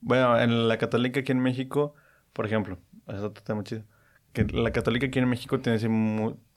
[0.00, 1.94] bueno, en la católica aquí en México,
[2.32, 3.84] por ejemplo, eso es otro tema chido,
[4.32, 5.78] que la católica aquí en México tiene,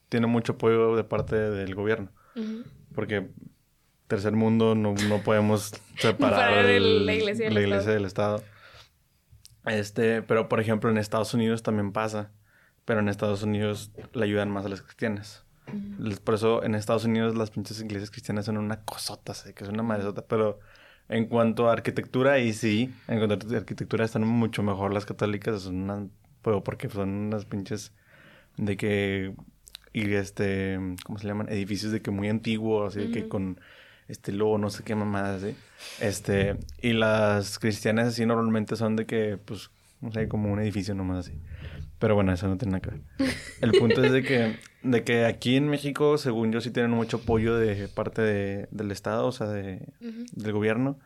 [0.09, 2.09] tiene mucho apoyo de parte del gobierno,
[2.95, 3.29] porque
[4.07, 8.43] tercer mundo no, no podemos separar la iglesia, del, la iglesia del Estado.
[9.65, 12.31] Este, pero por ejemplo en Estados Unidos también pasa,
[12.85, 15.42] pero en Estados Unidos le ayudan más a los cristianos.
[16.23, 19.69] Por eso en Estados Unidos las pinches iglesias cristianas son una cosota, sé que es
[19.69, 20.59] una madresota, pero
[21.09, 25.61] en cuanto a arquitectura, y sí, en cuanto a arquitectura están mucho mejor las católicas,
[25.63, 26.07] son una,
[26.41, 27.93] pero porque son unas pinches
[28.57, 29.35] de que,
[29.93, 31.49] y este, ¿cómo se llaman?
[31.49, 33.59] Edificios de que muy antiguos, así que con
[34.07, 35.55] este luego no sé qué mamadas, ¿sí?
[35.99, 39.71] Este, y las cristianas así normalmente son de que, pues,
[40.01, 41.39] no sé, como un edificio nomás así.
[41.99, 43.01] Pero bueno, eso no tiene nada que ver.
[43.61, 47.17] El punto es de que, de que aquí en México, según yo, sí tienen mucho
[47.17, 50.99] apoyo de parte de, del Estado, o sea, de, del gobierno.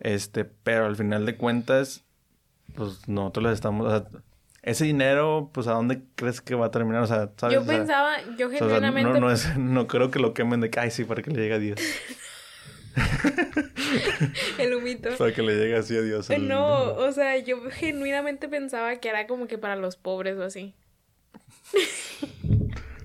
[0.00, 2.04] Este, pero al final de cuentas,
[2.74, 3.86] pues nosotros les estamos...
[3.86, 4.08] O sea,
[4.62, 7.02] ese dinero, pues, ¿a dónde crees que va a terminar?
[7.02, 7.54] O sea, ¿sabes?
[7.54, 9.12] Yo O sea, pensaba, yo o sea, genuinamente...
[9.12, 11.40] no, no, es- no creo que lo quemen de que, ay, sí, para que le
[11.40, 11.80] llegue a Dios.
[14.58, 15.10] El humito.
[15.16, 16.28] Para que le llegue así a Dios.
[16.30, 20.42] el- No, o sea, yo genuinamente pensaba que era como que para los pobres o
[20.44, 20.74] así.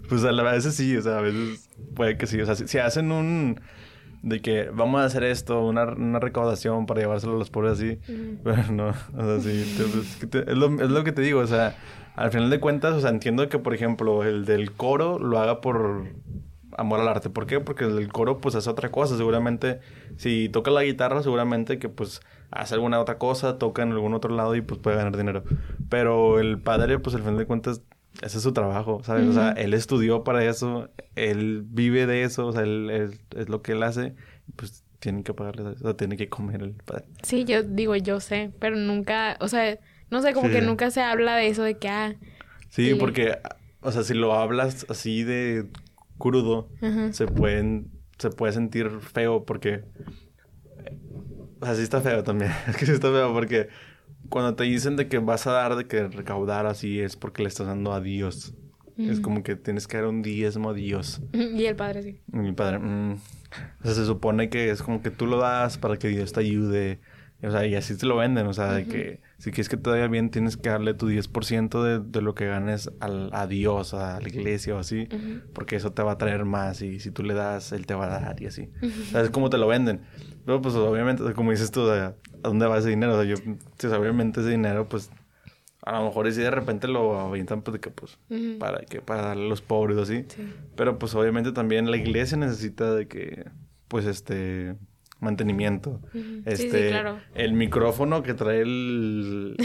[0.09, 2.39] Pues a la- a veces sí, o sea, a veces puede que sí.
[2.41, 3.59] O sea, si, si hacen un...
[4.21, 7.99] De que vamos a hacer esto, una, una recaudación para llevárselo a los pobres así.
[8.43, 8.93] Pero no, o
[9.25, 9.75] sea, sí.
[9.77, 11.75] te- pues, que te- es, lo, es lo que te digo, o sea,
[12.15, 15.59] al final de cuentas, o sea, entiendo que, por ejemplo, el del coro lo haga
[15.59, 16.05] por
[16.77, 17.29] amor al arte.
[17.29, 17.59] ¿Por qué?
[17.59, 19.17] Porque el del coro, pues, hace otra cosa.
[19.17, 19.79] Seguramente,
[20.15, 24.33] si toca la guitarra, seguramente que, pues, hace alguna otra cosa, toca en algún otro
[24.33, 25.43] lado y, pues, puede ganar dinero.
[25.89, 27.81] Pero el padre, pues, al final de cuentas,
[28.21, 29.27] ese es su trabajo, ¿sabes?
[29.27, 33.49] O sea, él estudió para eso, él vive de eso, o sea, él, él- es
[33.49, 34.13] lo que él hace,
[34.55, 37.05] pues, tienen que pagarle, o sea, tiene que comer el padre.
[37.23, 39.77] Sí, yo digo, yo sé, pero nunca, o sea,
[40.09, 40.53] no sé, como Sí.
[40.53, 42.15] que nunca se habla de eso de que, ah,
[42.69, 43.37] Sí, Y- porque,
[43.81, 45.67] o sea, si lo hablas así de
[46.17, 46.69] crudo,
[47.11, 49.83] se pueden, se puede sentir feo porque,
[51.59, 53.67] o sea, sí está feo también, es que sí está feo porque
[54.33, 57.49] cuando te dicen de que vas a dar, de que recaudar así, es porque le
[57.49, 58.55] estás dando a Dios.
[58.97, 61.21] Es como que tienes que dar un diezmo a Dios.
[61.33, 62.19] y el padre sí.
[62.33, 65.77] Y Mi padre, mm, o sea, se supone que es como que tú lo das
[65.77, 66.99] para que Dios te ayude.
[67.43, 68.47] O sea, y así te lo venden.
[68.47, 71.83] O sea, de que si quieres que te vaya bien, tienes que darle tu 10%
[71.83, 75.09] de, de lo que ganes al, a Dios, a la iglesia o así.
[75.51, 76.81] Porque eso te va a traer más.
[76.81, 78.69] Y si tú le das, Él te va a dar y así.
[78.81, 79.99] O sea, es como te lo venden.
[80.45, 83.17] Pero pues obviamente, como dices tú, o sea, ¿a dónde va ese dinero?
[83.17, 83.35] O sea, yo,
[83.77, 85.11] sea, obviamente ese dinero, pues,
[85.81, 88.59] a lo mejor y si de repente lo avientan, pues, de que, pues, Ujú.
[88.59, 90.23] para, que, para darle a los pobres o así.
[90.29, 90.53] Sí.
[90.77, 93.43] Pero pues obviamente también la iglesia necesita de que,
[93.89, 94.77] pues este,
[95.19, 96.01] mantenimiento.
[96.13, 96.13] Ujú.
[96.13, 97.19] Sí, sí, Este, claro.
[97.35, 99.55] el micrófono que trae el,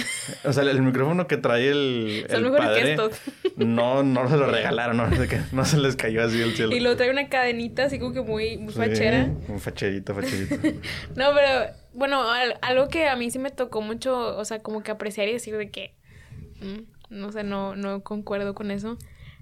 [0.45, 3.21] o sea, el micrófono que trae el, Son el mejores que padre, estos.
[3.57, 6.75] no, no se lo regalaron, no, que no se les cayó así el cielo.
[6.75, 9.31] Y luego trae una cadenita así como que muy, muy Sí, fachera.
[9.49, 10.55] Un facherito, facherito.
[11.17, 14.83] No, pero bueno, al- algo que a mí sí me tocó mucho, o sea, como
[14.83, 15.95] que apreciar y decir de que,
[16.61, 18.97] mm, no sé, no, no concuerdo con eso,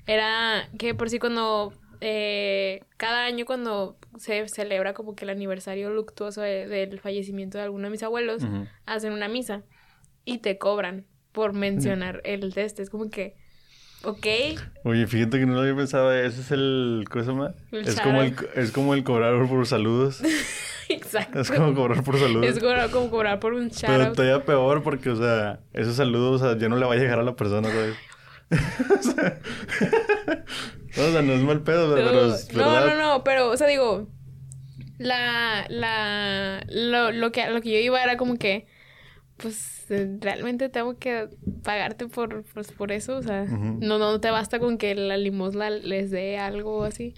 [0.06, 5.90] era que por sí cuando, eh, cada año cuando se celebra como que el aniversario
[5.90, 8.42] luctuoso de- del fallecimiento de alguno de mis abuelos,
[8.86, 9.62] hacen una misa
[10.24, 12.80] y te cobran por mencionar el test.
[12.80, 13.36] Es como que,
[14.02, 14.26] ok,
[14.84, 17.54] Oye, fíjate que no lo había pensado, ese es el, ¿cómo se llama?
[17.72, 20.22] El Es como el, es como el cobrar por saludos.
[20.88, 21.40] exacto.
[21.40, 22.46] Es como cobrar por saludos.
[22.46, 26.40] Es como, como cobrar por un Pero shout todavía peor porque, o sea, esos saludos,
[26.40, 27.96] o sea, ya no le va a llegar a la persona, ¿sabes?
[29.00, 29.40] o, sea,
[30.28, 32.86] no, o sea, no es mal pedo, pero, pero es no, verdad.
[32.86, 34.08] no, no, pero, o sea, digo,
[34.98, 38.66] la, la, lo, lo que, lo que yo iba era como que,
[39.36, 41.28] pues, realmente tengo que
[41.62, 45.70] pagarte por, pues, por eso, o sea, no, no te basta con que la limosna
[45.70, 47.14] les dé algo así.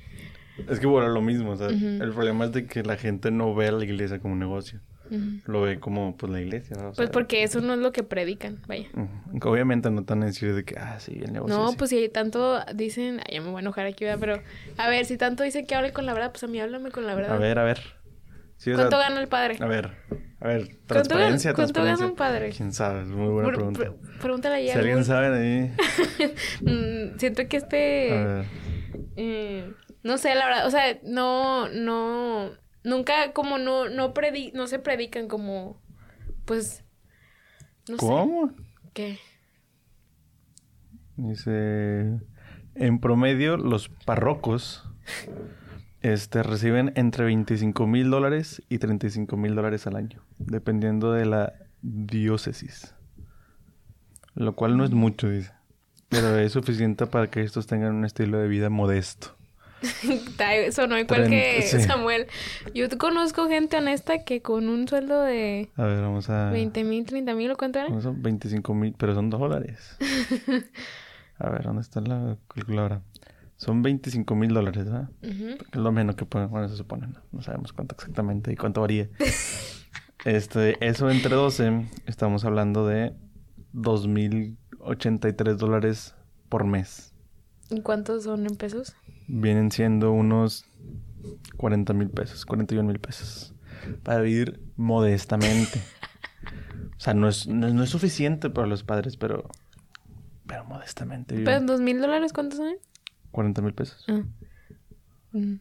[0.69, 3.55] Es que bueno, lo mismo, o sea, el problema es de que la gente no
[3.55, 4.81] ve a la iglesia como un negocio.
[5.47, 6.91] Lo ve como, pues, la iglesia, ¿no?
[6.91, 8.87] O Pues porque eso no es lo que predican, vaya.
[9.43, 11.57] Obviamente no tan en serio de que, ah, sí, el negocio.
[11.57, 11.77] No, sí.
[11.79, 14.19] pues si tanto dicen, ay, ya me voy a enojar aquí, ¿verdad?
[14.21, 14.43] Pero,
[14.77, 17.07] a ver, si tanto dicen que hable con la verdad, pues a mí háblame con
[17.07, 17.37] la verdad.
[17.37, 17.81] A ver, a ver.
[18.57, 19.57] Sí, o sea, ¿Cuánto gana el padre?
[19.61, 19.93] A ver,
[20.41, 22.51] a ver, ¿Cuánto transparencia, cuánto gana un padre?
[22.51, 23.03] ¿Quién sabe?
[23.03, 23.81] Es muy buena Pre- pregunta.
[23.81, 25.73] pre- pregúntale ahí si a alguien sabe ahí,
[26.65, 28.11] Mm, siento que a este...
[28.25, 28.45] ver.
[29.17, 32.51] eh, no sé, la verdad, o sea, no, no,
[32.89, 35.81] nunca como no, no, predi no se predican como,
[36.45, 36.85] pues,
[37.89, 38.07] no sé.
[38.07, 38.51] ¿Cómo?
[38.95, 39.19] ¿Qué?
[41.17, 42.21] Dice,
[42.75, 44.89] en promedio los parrocos
[46.01, 51.55] este, reciben entre 25 mil dólares y 35 mil dólares al año, dependiendo de la
[51.83, 52.95] diócesis.
[54.35, 55.53] Lo cual no es mucho, dice.
[56.09, 59.38] Pero es suficiente para que estos tengan un estilo de vida modesto.
[60.73, 61.81] Sonó igual Tren- que sí.
[61.81, 62.27] Samuel.
[62.75, 66.51] Yo conozco gente honesta que con un sueldo de A ver, vamos a...
[66.51, 67.89] 20 mil, 30 mil, ¿o cuánto era?
[67.89, 68.21] ¿cómo son?
[68.23, 69.97] 25 mil, pero son dólares.
[71.39, 73.03] A ver, ¿dónde está la calculadora?
[73.57, 75.09] Son 25 mil dólares, ¿verdad?
[75.23, 75.57] Ujú.
[75.73, 77.21] Es lo menos que pueden, bueno, se supone, ¿no?
[77.33, 79.09] No sabemos cuánto exactamente y cuánto varía.
[80.25, 83.13] este, eso entre 12, estamos hablando de
[83.73, 86.15] 2.083 dólares
[86.49, 87.15] por mes.
[87.71, 88.95] ¿Y cuántos son en pesos?
[89.27, 90.67] Vienen siendo unos
[91.57, 93.55] 40 mil pesos, 41 mil pesos.
[94.03, 95.81] Para vivir modestamente.
[96.97, 99.49] o sea, no es, no, no es suficiente para los padres, pero...
[100.47, 101.35] Pero modestamente.
[101.35, 101.45] viven.
[101.45, 102.75] ¿Pero en dos mil dólares cuántos son?
[103.33, 104.05] 40 mil pesos.
[104.09, 104.23] Ah.
[105.33, 105.57] Mm.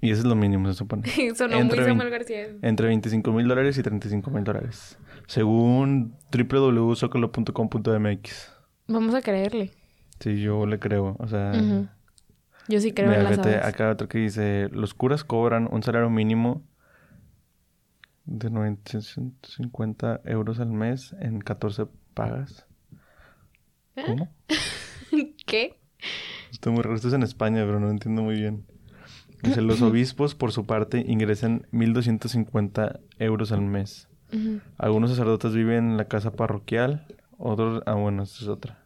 [0.00, 1.08] Y eso es lo mínimo, se supone.
[1.34, 2.48] Sonó Entre muy Samuel García.
[2.60, 4.98] Entre 25 mil dólares y 35 mil dólares.
[5.26, 8.52] Según www.zocalo.com.mx.
[8.88, 9.70] Vamos a creerle.
[10.20, 11.16] Sí, yo le creo.
[11.18, 11.52] O sea.
[12.66, 13.66] Yo sí creo mira, en las fíjate, hadas.
[13.68, 16.62] acá otro que dice: Los curas cobran un salario mínimo
[18.24, 22.66] de 950 euros al mes en 14 pagas.
[23.96, 24.04] ¿Eh?
[24.06, 24.32] ¿Cómo?
[25.46, 25.78] ¿Qué?
[26.50, 26.96] Esto es muy raro.
[26.96, 28.64] Esto es en España, pero no entiendo muy bien.
[29.42, 34.08] Dice: Los obispos, por su parte, ingresan 1.250 euros al mes.
[34.78, 37.06] Algunos sacerdotes viven en la casa parroquial,
[37.38, 37.84] otros...
[37.86, 38.83] Ah, bueno, esta es otra.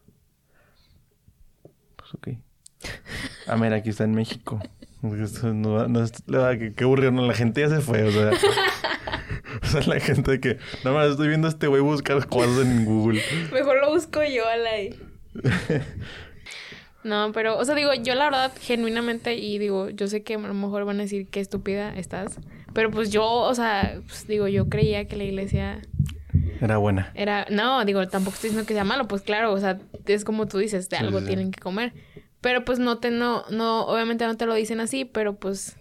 [2.11, 2.39] Pues ok.
[3.47, 4.61] Ah, mira, aquí está en México.
[5.23, 8.31] Esto no, no la- qué, qué aburrido, no, la gente ya se fue, o sea...
[9.63, 10.59] o sea, la gente que...
[10.85, 13.23] No más estoy viendo a este güey buscar cosas en Google.
[13.53, 14.99] Mejor lo busco yo, Alay.
[17.05, 20.39] No, pero, o sea, digo, yo la verdad, genuinamente, y digo, yo sé que a
[20.39, 22.39] lo mejor van a decir qué estúpida estás,
[22.75, 25.81] pero pues yo, o sea, pues, digo, yo creía que la iglesia
[26.61, 27.11] Era buena.
[27.15, 30.47] era, no, digo, tampoco estoy diciendo que sea malo, pues claro, o sea, es como
[30.47, 31.29] tú dices, de Sí, algo sí, sí.
[31.29, 31.93] tienen que comer,
[32.41, 35.77] pero pues no te, no, no, obviamente no te lo dicen así, pero pues,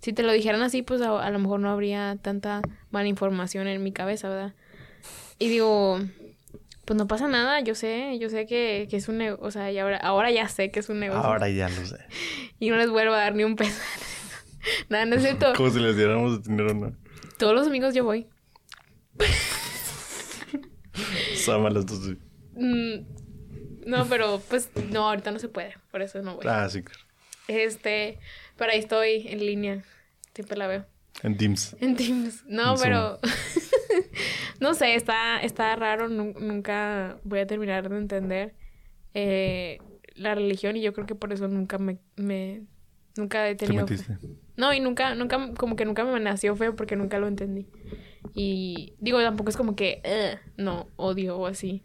[0.00, 3.66] si te lo dijeran así, pues a, a lo mejor no habría tanta mala información
[3.68, 4.54] en mi cabeza, ¿verdad?
[5.38, 6.00] Y digo,
[6.84, 9.70] pues no pasa nada, yo sé, yo sé que, que es un negocio, o sea,
[9.70, 11.22] y ahora, ahora ya sé que es un negocio.
[11.24, 11.98] Ahora ya lo sé.
[12.58, 13.80] Y no les vuelvo a dar ni un peso.
[14.88, 15.52] Nada, no es cierto.
[15.56, 16.92] Como si les diéramos dinero, ¿no?
[17.38, 18.26] Todos los amigos yo voy.
[21.44, 22.04] Sama las dos.
[22.04, 22.18] sí.
[22.54, 23.04] Mm,
[23.86, 26.46] no, pero pues no, ahorita no se puede, por eso no voy.
[26.48, 27.00] Ah, sí, claro.
[27.48, 28.18] Este,
[28.56, 29.82] pero ahí estoy en línea.
[30.34, 30.86] Siempre la veo.
[31.22, 31.76] En Teams.
[31.80, 32.44] En Teams.
[32.46, 33.18] No, En pero
[34.60, 36.08] no sé, está, está raro.
[36.08, 38.54] nu- nunca voy a terminar de entender
[39.14, 39.78] eh,
[40.14, 42.62] la religión y yo creo que por eso nunca me, me
[43.16, 43.94] nunca he Te tenido fe.
[43.94, 44.18] metiste.
[44.56, 47.66] No, y nunca, nunca, como que nunca me nació feo porque nunca lo entendí.
[48.34, 50.00] Y digo, tampoco es como que,
[50.56, 51.82] no, odio o así.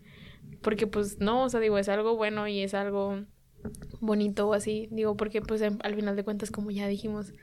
[0.61, 3.23] Porque pues no, o sea, digo, es algo bueno y es algo
[3.99, 4.87] bonito o así.
[4.91, 7.33] Digo, porque pues en- al final de cuentas, como ya dijimos,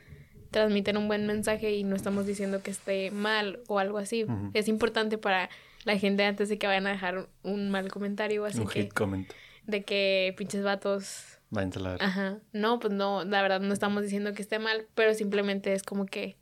[0.51, 4.25] transmiten un buen mensaje y no estamos diciendo que esté mal o algo así.
[4.53, 5.49] Es importante para
[5.83, 8.93] la gente antes de que vayan a dejar un mal comentario, así Un que hate
[8.93, 9.29] comment.
[9.67, 11.93] de que pinches vatos Váyanse a la.
[11.99, 12.39] Ajá.
[12.53, 16.05] No, pues no, la verdad no estamos diciendo que esté mal, pero simplemente es como
[16.05, 16.37] que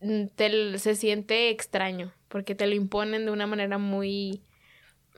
[0.00, 4.42] te, l- se siente extraño, porque te lo imponen de una manera muy,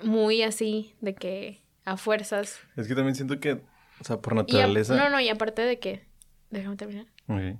[0.02, 2.60] muy así, de que a fuerzas.
[2.76, 3.60] Es que también siento que,
[4.00, 4.94] o sea, por Y a- naturaleza.
[4.96, 6.04] no, no, y aparte de que,
[6.50, 7.06] déjame terminar.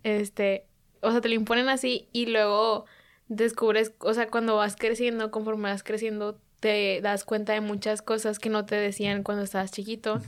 [0.02, 0.64] Este,
[1.02, 2.86] o sea, te lo imponen así y luego
[3.28, 8.38] descubres, o sea, cuando vas creciendo, conforme vas creciendo, te das cuenta de muchas cosas
[8.38, 10.20] que no te decían cuando estabas chiquito.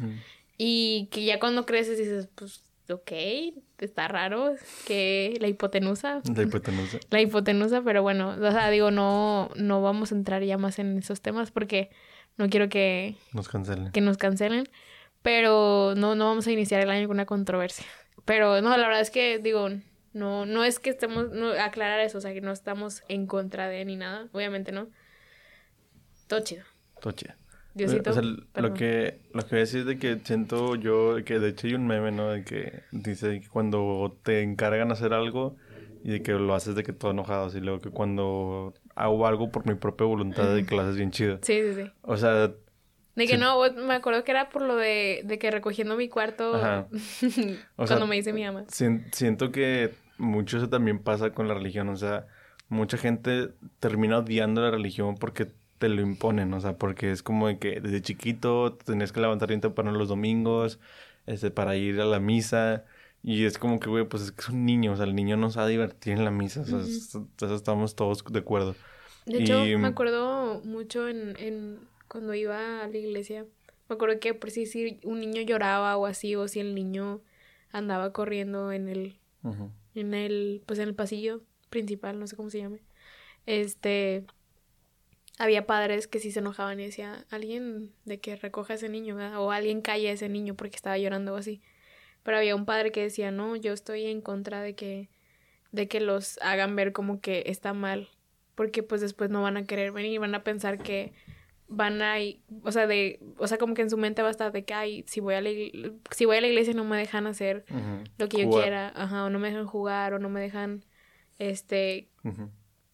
[0.58, 2.62] Y que ya cuando creces dices, pues,
[2.92, 3.12] ok,
[3.78, 4.54] está raro,
[4.86, 6.22] que la hipotenusa.
[6.34, 6.98] La hipotenusa.
[7.10, 10.98] La hipotenusa, pero bueno, o sea, digo, no, no vamos a entrar ya más en
[10.98, 11.90] esos temas porque
[12.36, 13.92] no quiero que, Nos cancelen.
[13.92, 14.68] que nos cancelen,
[15.22, 17.86] pero no, no vamos a iniciar el año con una controversia.
[18.24, 19.68] Pero no, la verdad es que, digo,
[20.12, 23.68] no, no es que estemos, no, aclarar eso, o sea, que no estamos en contra
[23.68, 24.88] de ni nada, obviamente no.
[26.26, 26.64] Todo chido.
[27.00, 27.34] Todo chido.
[27.74, 28.10] Diosito.
[28.10, 31.38] O sea, lo que, lo que voy a decir es de que siento yo, que
[31.38, 32.28] de hecho hay un meme, ¿no?
[32.30, 35.56] De que dice que cuando te encargan hacer algo
[36.02, 39.50] y de que lo haces de que todo enojado, así luego que cuando hago algo
[39.50, 41.38] por mi propia voluntad de que lo haces bien chido.
[41.42, 41.90] Sí, sí, sí.
[42.02, 42.48] O sea,
[43.16, 43.38] De que Sí.
[43.38, 46.52] no, me acuerdo que era por lo de, de que recogiendo mi cuarto
[47.76, 48.64] cuando sea, me dice mi mamá.
[48.68, 51.88] sien- siento que mucho eso también pasa con la religión.
[51.88, 52.26] O sea,
[52.68, 53.48] mucha gente
[53.78, 55.48] termina odiando la religión porque
[55.80, 56.54] te lo imponen.
[56.54, 59.90] O sea, porque es como de que desde chiquito te tenías que levantar bien temprano
[59.90, 60.78] los domingos
[61.26, 62.84] este, para ir a la misa.
[63.22, 64.92] Y es como que, güey, pues es que es un niño.
[64.92, 66.60] O sea, el niño no se va a divertir en la misa.
[66.60, 68.76] O sea, eso estamos todos de acuerdo.
[69.26, 71.78] De hecho, Y- me acuerdo mucho en, en
[72.08, 73.46] cuando iba a la iglesia.
[73.88, 77.20] Me acuerdo que por si, si un niño lloraba o así, o si el niño
[77.72, 79.16] andaba corriendo en el,
[79.94, 82.80] en el, pues en el pasillo principal, no sé cómo se llame.
[83.46, 84.24] Este,
[85.40, 89.16] había padres que sí se enojaban y decía, alguien de que recoja a ese niño,
[89.16, 89.40] ¿verdad?
[89.40, 91.62] O alguien calle a ese niño porque estaba llorando o así.
[92.22, 95.08] Pero había un padre que decía, no, yo estoy en contra de que,
[95.72, 98.08] de que los hagan ver como que está mal,
[98.54, 101.14] porque pues después no van a querer venir y van a pensar que
[101.66, 102.16] van a,
[102.62, 104.74] o sea, de, o sea, como que en su mente va a estar de que,
[104.74, 107.64] ay, si voy a la, igle- si voy a la iglesia no me dejan hacer
[108.18, 108.62] lo que yo Jugar.
[108.64, 110.84] quiera, ajá, o no me dejan jugar, o no me dejan,
[111.38, 112.08] este.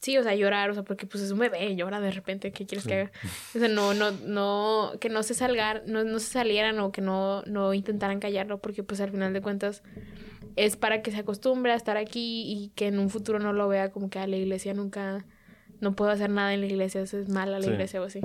[0.01, 2.67] Sí, o sea, llorar, o sea, porque pues es un bebé, llora de repente, ¿qué
[2.67, 2.89] quieres Sí.
[2.91, 3.13] que haga?
[3.55, 7.01] O sea, no, no, no, que no se salgar, no, no se salieran o que
[7.03, 9.83] no, no intentaran callarlo, porque pues al final de cuentas
[10.57, 13.69] es para que se acostumbre a estar aquí y que en un futuro no lo
[13.69, 15.25] vea como que a la iglesia nunca,
[15.81, 17.71] no puedo hacer nada en la iglesia, eso es mala la Sí.
[17.71, 18.21] iglesia o así.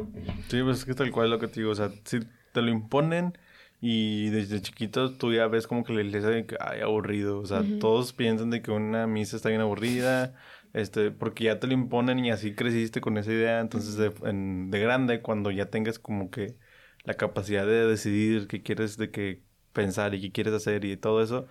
[0.50, 2.20] Sí, pues es que tal cual lo que te digo, o sea, sí
[2.54, 3.38] te lo imponen
[3.82, 7.40] y desde chiquitos tú ya ves como que la iglesia de que, ay, aburrido.
[7.40, 10.36] O sea, todos piensan de que una misa está bien aburrida,
[10.74, 13.60] este, porque ya te lo imponen y así creciste con esa idea.
[13.60, 16.58] Entonces, de, en, de grande, cuando ya tengas como que
[17.04, 19.44] la capacidad de decidir qué quieres de que
[19.74, 21.48] pensar y qué quieres hacer y todo eso,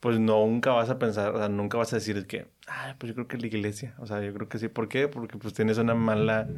[0.00, 3.14] pues nunca vas a pensar, o sea, nunca vas a decir que, ah, pues yo
[3.14, 4.68] creo que la iglesia, o sea, yo creo que sí.
[4.68, 5.08] ¿Por qué?
[5.08, 6.48] Porque pues tienes una mala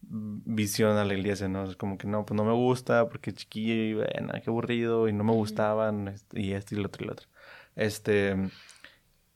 [0.00, 1.64] visión a la iglesia, ¿no?
[1.64, 5.12] Es como que no, pues no me gusta porque chiquillo y bueno, qué aburrido y
[5.12, 7.28] no me gustaban este, y esto y lo otro y lo otro.
[7.76, 8.36] Este,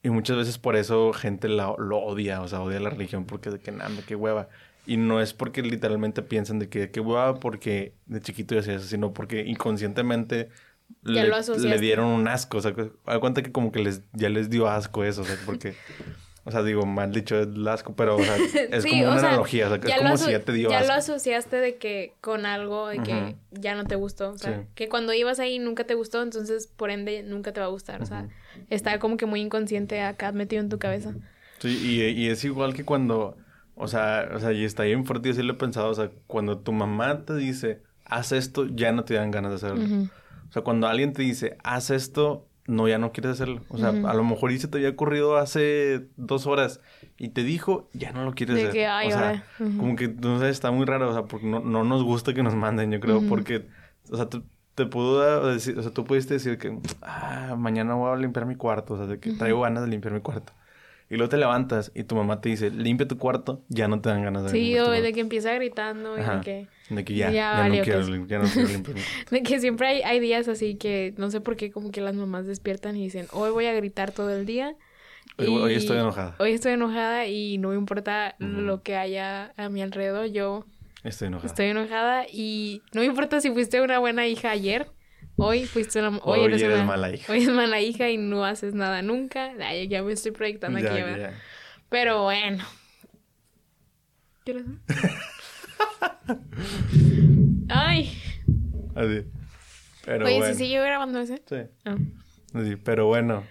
[0.03, 3.59] y muchas veces por eso gente lo odia, o sea, odia la religión porque de
[3.59, 4.49] que nada, qué hueva.
[4.85, 8.75] Y no es porque literalmente piensan de que qué hueva porque de chiquito ya hacía
[8.75, 10.49] eso, sino porque inconscientemente
[11.03, 12.57] le, le, dieron un asco.
[12.57, 15.37] O sea, da cuenta que como que les, ya les dio asco eso, o sea,
[15.45, 15.73] porque
[16.45, 18.35] o sea, digo, mal dicho es asco, pero o sea,
[18.71, 19.67] es como una analogía.
[19.67, 22.87] O sea, es como si ya te dio Ya lo asociaste de que con algo
[22.87, 24.31] de que ya no te gustó.
[24.31, 27.67] O sea, que cuando ibas ahí nunca te gustó, entonces por ende nunca te va
[27.67, 28.01] a gustar.
[28.01, 28.27] O sea,
[28.69, 31.13] está como que muy inconsciente acá metido en tu cabeza.
[31.59, 33.37] Sí, y, y es igual que cuando,
[33.75, 35.89] o sea, o sea, y está bien fuerte, y así lo he pensado.
[35.89, 39.55] O sea, cuando tu mamá te dice, haz esto, ya no te dan ganas de
[39.55, 40.09] hacerlo.
[40.49, 43.61] O sea, cuando alguien te dice, haz esto, no, ya no quieres hacerlo.
[43.69, 46.79] O sea, a lo mejor y se te había ocurrido hace dos horas
[47.17, 48.87] y te dijo, ya no lo quieres hacer.
[48.89, 52.03] o sea, como que, no sé, está muy raro, o sea, porque no, no nos
[52.03, 53.67] gusta que nos manden, yo creo, porque,
[54.09, 58.15] o sea, te, pudo decir, o sea, tú pudiste decir que, ah, mañana voy a
[58.15, 60.53] limpiar mi cuarto, o sea, de que traigo ganas de limpiar mi cuarto.
[61.13, 64.09] Y luego te levantas y tu mamá te dice, limpia tu cuarto, ya no te
[64.09, 66.67] dan ganas de Sí, o de que empieza gritando y de que...
[66.89, 68.97] De que ya, ya, no quiero, ya no quiero limpiar.
[69.29, 72.15] de que siempre hay, hay días así que no sé por qué como que las
[72.15, 74.75] mamás despiertan y dicen, hoy voy a gritar todo el día.
[75.37, 76.35] Hoy, estoy enojada.
[76.39, 80.65] Hoy estoy enojada y no me importa lo que haya a mi alrededor, yo...
[81.03, 81.47] Estoy enojada.
[81.47, 84.87] Estoy enojada y no me importa si fuiste una buena hija ayer
[85.35, 86.17] Hoy fuiste una...
[86.23, 87.31] Hoy, eres, mala hija.
[87.31, 89.53] Hoy es mala hija y no haces nada nunca.
[89.59, 90.87] Ay, ya me estoy proyectando aquí.
[90.87, 91.33] Ya.
[91.89, 92.63] Pero bueno.
[94.43, 94.65] ¿Quieres
[97.69, 98.17] Ay.
[98.95, 99.25] Así.
[100.05, 100.53] Pero Oye, bueno.
[100.53, 101.41] ¿sí siguió grabando ese?
[101.45, 101.55] Sí.
[101.85, 101.97] Ah.
[102.53, 103.43] Así, pero bueno.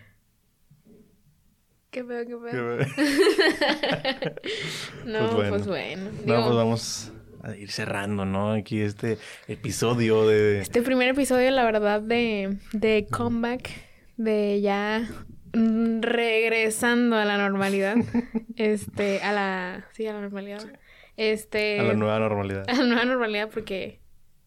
[1.91, 2.77] Qué feo, qué feo.
[5.05, 6.11] no, pues bueno.
[6.11, 7.13] Pues no, pues vamos
[7.43, 8.53] a ir cerrando, ¿no?
[8.53, 9.19] Aquí este
[9.49, 10.61] episodio de...
[10.61, 13.71] Este primer episodio, la verdad, de, de comeback,
[14.17, 15.09] de ya
[15.53, 17.97] regresando a la normalidad.
[18.57, 19.87] este, a la...
[19.93, 20.63] Sí, a la normalidad.
[21.17, 21.81] Este...
[21.81, 22.69] A la nueva normalidad.
[22.69, 24.01] A la nueva normalidad porque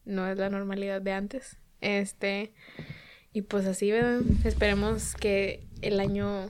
[0.06, 1.58] no es la normalidad de antes.
[1.82, 2.54] Este...
[3.34, 4.22] Y pues así, ¿verdad?
[4.46, 6.50] Esperemos que el año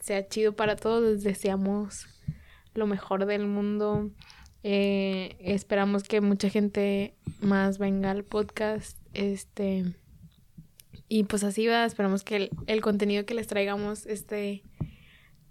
[0.00, 1.02] sea chido para todos.
[1.02, 2.08] Les deseamos
[2.74, 4.10] lo mejor del mundo.
[4.70, 8.98] Eh, esperamos que mucha gente más venga al podcast.
[9.14, 9.86] Este.
[11.08, 11.86] Y pues así va.
[11.86, 14.62] Esperamos que el, contenido que les traigamos este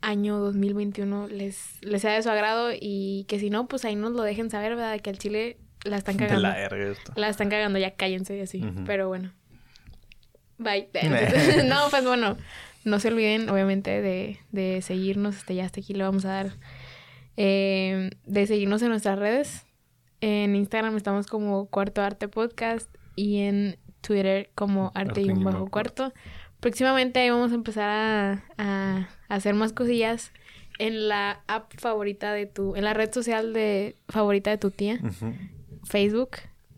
[0.01, 2.69] año 2021 les, les sea de su agrado.
[2.79, 4.99] Y que si no, pues ahí nos lo dejen saber, ¿verdad?
[4.99, 6.47] Que al Chile la están cagando.
[7.15, 8.63] la, están cagando, ya cállense y así.
[8.85, 9.33] Pero bueno.
[10.59, 10.89] Bye.
[11.65, 12.37] no, pues bueno.
[12.83, 15.37] No se olviden, obviamente, de, de seguirnos.
[15.37, 16.51] Este, ya hasta aquí le vamos a dar
[17.37, 19.65] eh, de seguirnos en nuestras redes.
[20.19, 25.67] En Instagram estamos como Cuarto Arte Podcast y en Twitter como Arte, y un Bajo
[25.69, 26.13] Cuarto.
[26.59, 30.31] Próximamente ahí vamos a empezar a, a, hacer más cosillas
[30.79, 34.99] en la app favorita de tu, en la red social de favorita de tu tía,
[35.83, 36.31] Facebook,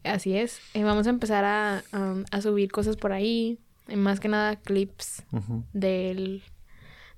[0.03, 0.59] así es.
[0.73, 1.83] Y vamos a empezar a,
[2.31, 3.59] a, subir cosas por ahí,
[3.93, 5.23] más que nada clips
[5.71, 6.43] del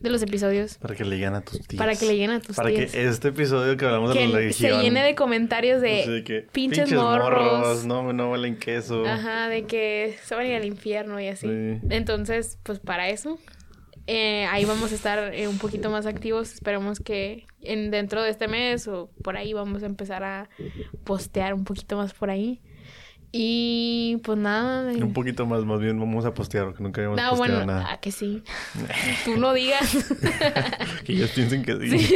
[0.02, 0.78] de los episodios.
[0.78, 1.80] Para que le lleguen a tus tías.
[1.80, 4.72] Para que le lleguen a tus Para que este episodio que hablamos de la religión...
[4.72, 7.86] se llene de comentarios de, pinches, morros.
[7.86, 9.06] No, no valen queso.
[9.06, 11.48] Aja, de que se van a ir al infierno y así.
[11.90, 13.40] Entonces, pues para eso...
[14.08, 16.54] Eh, ahí vamos a estar eh, un poquito más activos.
[16.54, 20.50] Esperemos que en, dentro de este mes o por ahí vamos a empezar a
[21.04, 22.62] postear un poquito más por ahí.
[23.34, 24.92] Y pues nada.
[24.92, 27.88] Un poquito más, más bien vamos a postear, porque nunca habíamos no, posteado bueno, nada.
[27.90, 28.44] Ah, que sí.
[29.26, 29.90] Tú no digas.
[31.06, 32.16] que ellos piensen que sí.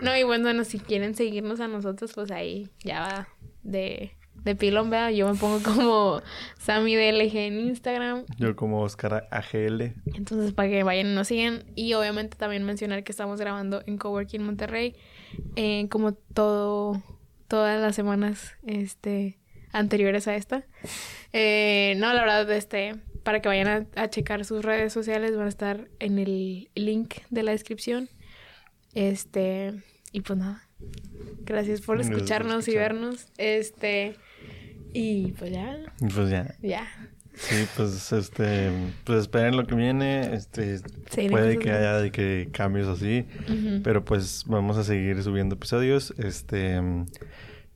[0.00, 3.28] no, y bueno, bueno, si quieren seguirnos a nosotros, pues ahí ya va
[3.64, 4.12] de,
[4.44, 5.10] de pilón, vea.
[5.10, 6.22] Yo me pongo como
[6.56, 8.24] Sammy DLG en Instagram.
[8.38, 9.94] Yo como Oscar AGL.
[10.14, 11.64] Entonces, para que vayan y nos sigan.
[11.74, 14.94] Y obviamente también mencionar que estamos grabando en Coworking Monterrey.
[15.56, 17.02] Eh, como todo,
[17.48, 19.41] todas las semanas, este
[19.72, 20.64] anteriores a esta.
[21.32, 25.48] Eh, no, la verdad, este, para que vayan a, checar sus redes sociales, van a
[25.48, 28.08] estar en el link de la descripción.
[28.94, 29.72] Este,
[30.12, 30.68] y pues nada.
[31.44, 33.28] Gracias por escucharnos y vernos.
[33.38, 34.16] Este,
[34.92, 35.78] Y pues ya.
[36.00, 36.54] Y pues ya.
[36.60, 36.88] Ya.
[37.34, 38.70] Sí, pues este,
[39.04, 40.78] pues esperen lo que viene, este,
[41.10, 43.24] Sí, puede que haya de que cambios así,
[43.82, 46.80] pero pues vamos a seguir subiendo episodios, este,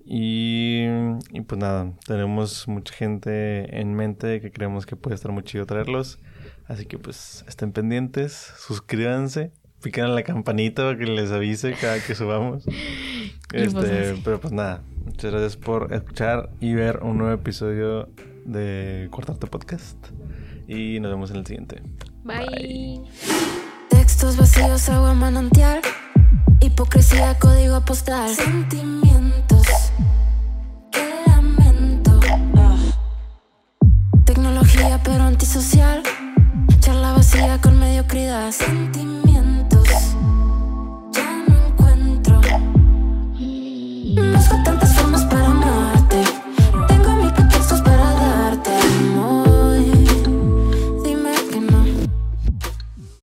[0.07, 0.85] y,
[1.33, 5.67] y pues nada, tenemos mucha gente en mente que creemos que puede estar muy chido
[5.67, 6.21] traerlos,
[6.67, 9.51] así que pues estén pendientes, suscríbanse,
[9.83, 12.65] piquen a la campanita para que les avise cada que subamos,
[13.51, 18.09] pues este, pero pues nada, muchas gracias por escuchar y ver un nuevo episodio
[18.45, 19.99] de Cortarte Podcast.
[20.69, 21.83] Y nos vemos en el siguiente.
[22.25, 23.03] Bye.
[23.89, 25.81] Textos vacíos, agua manantial.
[26.61, 28.31] Hipocresía, código postal.
[28.35, 29.56] Sentimientos
[35.07, 36.03] pero antisocial.
[36.81, 38.51] Charla vacía con mediocridad.
[38.51, 39.56] Sentimientos